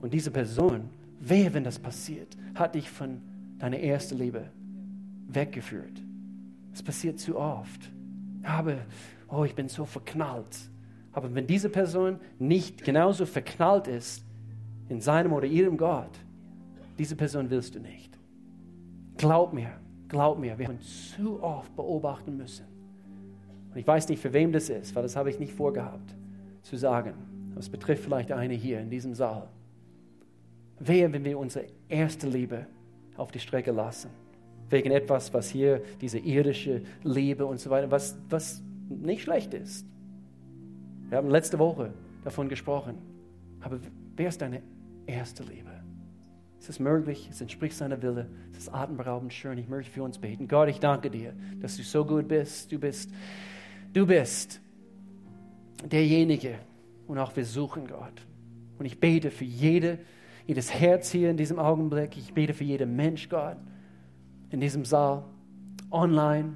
[0.00, 0.88] Und diese Person,
[1.20, 3.20] wer, wenn das passiert, hat dich von
[3.58, 4.50] deiner ersten Liebe
[5.28, 6.02] weggeführt.
[6.72, 7.90] Es passiert zu oft.
[8.42, 8.78] Aber
[9.28, 10.58] oh, ich bin so verknallt.
[11.12, 14.24] Aber wenn diese Person nicht genauso verknallt ist
[14.88, 16.18] in seinem oder ihrem Gott,
[16.98, 18.18] diese Person willst du nicht.
[19.16, 19.70] Glaub mir,
[20.08, 22.66] glaub mir, wir haben zu oft beobachten müssen.
[23.70, 26.14] Und ich weiß nicht, für wem das ist, weil das habe ich nicht vorgehabt
[26.62, 27.14] zu sagen.
[27.52, 29.48] Aber es betrifft vielleicht eine hier in diesem Saal.
[30.78, 32.66] Wer, wenn wir unsere erste Liebe
[33.16, 34.10] auf die Strecke lassen?
[34.68, 39.86] Wegen etwas, was hier, diese irdische Liebe und so weiter, was, was nicht schlecht ist.
[41.12, 41.92] Wir haben letzte Woche
[42.24, 42.96] davon gesprochen.
[43.60, 43.78] Aber
[44.16, 44.62] wer ist deine
[45.06, 45.68] erste Liebe?
[46.58, 49.58] Es ist möglich, es entspricht seiner Wille, es ist atemberaubend schön.
[49.58, 50.48] Ich möchte für uns beten.
[50.48, 52.72] Gott, ich danke dir, dass du so gut bist.
[52.72, 53.10] Du bist,
[53.92, 54.62] du bist
[55.84, 56.54] derjenige
[57.06, 58.26] und auch wir suchen Gott.
[58.78, 59.98] Und ich bete für jede,
[60.46, 62.16] jedes Herz hier in diesem Augenblick.
[62.16, 63.58] Ich bete für jeden Mensch, Gott,
[64.48, 65.24] in diesem Saal,
[65.90, 66.54] online.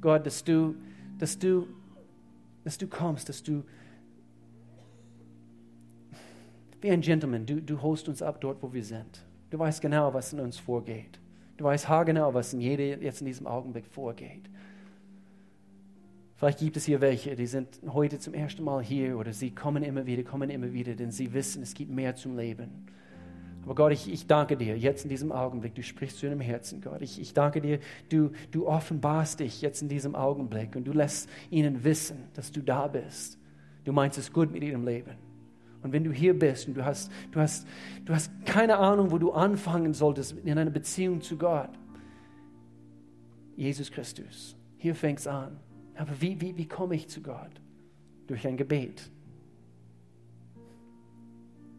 [0.00, 0.76] Gott, dass du
[1.22, 1.68] dass du,
[2.64, 3.64] dass du kommst, dass du
[6.80, 9.24] wie ein Gentleman, du, du holst uns ab dort, wo wir sind.
[9.50, 11.20] Du weißt genau, was in uns vorgeht.
[11.56, 14.50] Du weißt haargenau, was in jeder jetzt in diesem Augenblick vorgeht.
[16.34, 19.84] Vielleicht gibt es hier welche, die sind heute zum ersten Mal hier oder sie kommen
[19.84, 22.86] immer wieder, kommen immer wieder, denn sie wissen, es gibt mehr zum Leben.
[23.64, 25.74] Aber Gott, ich, ich danke dir jetzt in diesem Augenblick.
[25.74, 27.00] Du sprichst zu ihrem Herzen, Gott.
[27.00, 31.28] Ich, ich danke dir, du, du offenbarst dich jetzt in diesem Augenblick und du lässt
[31.50, 33.38] ihnen wissen, dass du da bist.
[33.84, 35.16] Du meinst es gut mit ihrem Leben.
[35.82, 37.66] Und wenn du hier bist und du hast, du hast,
[38.04, 41.70] du hast keine Ahnung, wo du anfangen solltest in einer Beziehung zu Gott,
[43.56, 45.58] Jesus Christus, hier fängt es an.
[45.96, 47.60] Aber wie, wie, wie komme ich zu Gott?
[48.26, 49.11] Durch ein Gebet.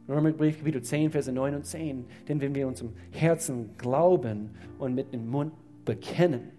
[0.08, 2.06] Römerbrief Kapitel 10, Verse 9 und 10.
[2.28, 4.50] Denn wenn wir uns im Herzen glauben
[4.80, 5.54] und mit dem Mund
[5.86, 6.52] bekennen,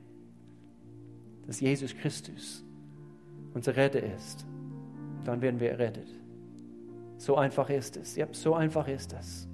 [1.46, 2.64] dass Jesus Christus
[3.52, 4.46] unser Retter ist,
[5.24, 6.08] dann werden wir errettet.
[7.16, 8.16] So einfach ist es.
[8.16, 9.48] Ja, so einfach ist es.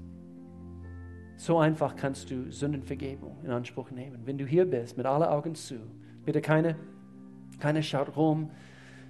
[1.36, 4.20] So einfach kannst du Sündenvergebung in Anspruch nehmen.
[4.24, 5.76] Wenn du hier bist, mit allen Augen zu,
[6.24, 6.76] bitte keine,
[7.58, 8.50] keine schaut rum.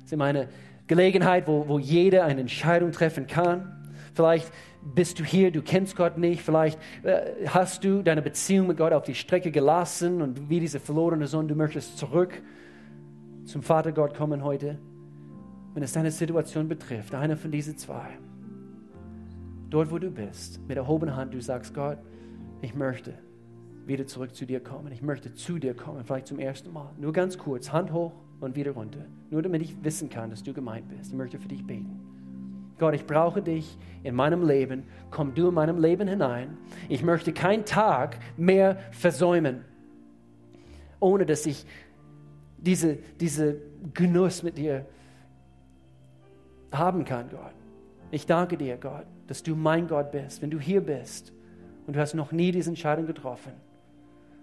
[0.04, 0.48] Es ist eine
[0.86, 3.79] Gelegenheit, wo, wo jeder eine Entscheidung treffen kann.
[4.14, 4.50] Vielleicht
[4.82, 8.92] bist du hier, du kennst Gott nicht, vielleicht äh, hast du deine Beziehung mit Gott
[8.92, 12.42] auf die Strecke gelassen und wie dieser verlorene Sohn, du möchtest zurück
[13.44, 14.78] zum Vater Gott kommen heute.
[15.74, 18.18] wenn es deine Situation betrifft, einer von diesen zwei,
[19.68, 21.98] dort wo du bist, mit erhobener Hand, du sagst, Gott,
[22.60, 23.14] ich möchte
[23.86, 24.92] wieder zurück zu dir kommen.
[24.92, 26.92] Ich möchte zu dir kommen, vielleicht zum ersten Mal.
[26.98, 29.06] Nur ganz kurz, Hand hoch und wieder runter.
[29.30, 31.10] Nur damit ich wissen kann, dass du gemeint bist.
[31.10, 32.09] Ich möchte für dich beten.
[32.80, 34.84] Gott, ich brauche dich in meinem Leben.
[35.10, 36.56] Komm du in meinem Leben hinein.
[36.88, 39.64] Ich möchte keinen Tag mehr versäumen,
[40.98, 41.66] ohne dass ich
[42.56, 43.58] diese, diese
[43.94, 44.86] Genuss mit dir
[46.72, 47.52] haben kann, Gott.
[48.10, 51.32] Ich danke dir, Gott, dass du mein Gott bist, wenn du hier bist
[51.86, 53.52] und du hast noch nie diese Entscheidung getroffen.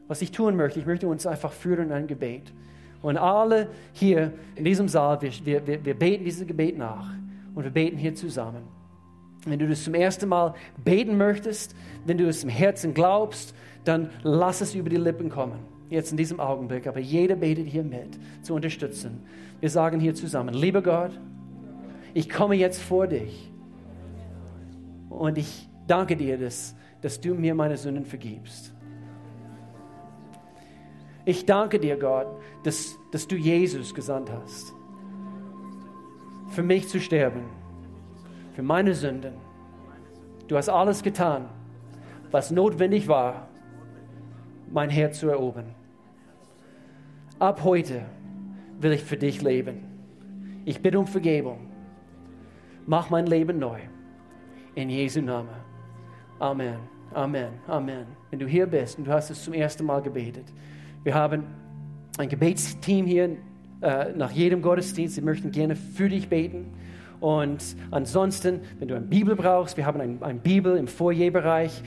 [0.07, 2.53] Was ich tun möchte, ich möchte uns einfach führen in ein Gebet.
[3.01, 7.11] Und alle hier in diesem Saal, wir, wir, wir beten dieses Gebet nach
[7.57, 8.61] und wir beten hier zusammen.
[9.43, 10.53] Wenn du das zum ersten Mal
[10.83, 15.57] beten möchtest, wenn du es im Herzen glaubst, dann lass es über die Lippen kommen.
[15.89, 16.85] Jetzt in diesem Augenblick.
[16.85, 19.23] Aber jeder betet hier mit, zu unterstützen.
[19.59, 21.19] Wir sagen hier zusammen, lieber Gott,
[22.13, 23.51] ich komme jetzt vor dich.
[25.09, 28.71] Und ich danke dir, dass, dass du mir meine Sünden vergibst.
[31.25, 32.27] Ich danke dir, Gott,
[32.61, 34.76] dass, dass du Jesus gesandt hast,
[36.57, 37.43] für mich zu sterben,
[38.55, 39.35] für meine Sünden.
[40.47, 41.45] Du hast alles getan,
[42.31, 43.47] was notwendig war,
[44.71, 45.75] mein Herz zu erobern.
[47.37, 48.01] Ab heute
[48.79, 49.83] will ich für dich leben.
[50.65, 51.59] Ich bitte um Vergebung.
[52.87, 53.77] Mach mein Leben neu.
[54.73, 55.61] In Jesu Namen.
[56.39, 56.79] Amen.
[57.13, 57.49] Amen.
[57.67, 58.07] Amen.
[58.31, 60.51] Wenn du hier bist und du hast es zum ersten Mal gebetet,
[61.03, 61.43] wir haben
[62.17, 63.37] ein Gebetsteam hier
[63.81, 65.15] äh, nach jedem Gottesdienst.
[65.15, 66.67] Sie möchten gerne für dich beten.
[67.19, 71.81] Und ansonsten, wenn du eine Bibel brauchst, wir haben eine ein Bibel im Foyerbereich.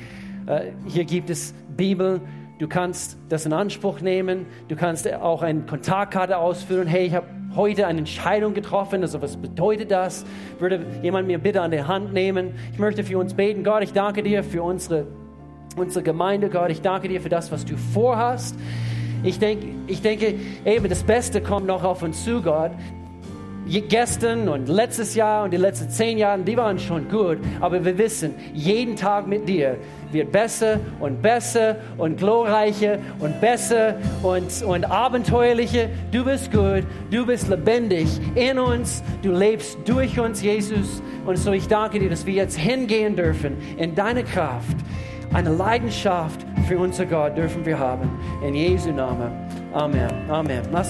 [0.46, 2.20] Äh, hier gibt es Bibel.
[2.58, 4.46] Du kannst das in Anspruch nehmen.
[4.68, 6.86] Du kannst auch eine Kontaktkarte ausfüllen.
[6.86, 7.26] Hey, ich habe
[7.56, 9.02] heute eine Entscheidung getroffen.
[9.02, 10.24] Also was bedeutet das?
[10.58, 12.54] Würde jemand mir bitte an der Hand nehmen?
[12.72, 13.64] Ich möchte für uns beten.
[13.64, 15.06] Gott, ich danke dir für unsere,
[15.76, 16.50] unsere Gemeinde.
[16.50, 18.56] Gott, ich danke dir für das, was du vorhast.
[19.22, 22.72] Ich, denk, ich denke, eben das Beste kommt noch auf uns zu, Gott.
[23.88, 27.96] Gestern und letztes Jahr und die letzten zehn Jahre, die waren schon gut, aber wir
[27.98, 29.76] wissen, jeden Tag mit dir
[30.10, 35.88] wird besser und besser und glorreicher und besser und, und abenteuerlicher.
[36.10, 41.00] Du bist gut, du bist lebendig in uns, du lebst durch uns, Jesus.
[41.24, 44.76] Und so ich danke dir, dass wir jetzt hingehen dürfen in deine Kraft.
[45.32, 48.08] Eine Leidenschaft für unser Gott dürfen wir haben.
[48.46, 49.32] In Jesu Namen.
[49.72, 50.08] Amen.
[50.30, 50.62] Amen.
[50.70, 50.88] Lass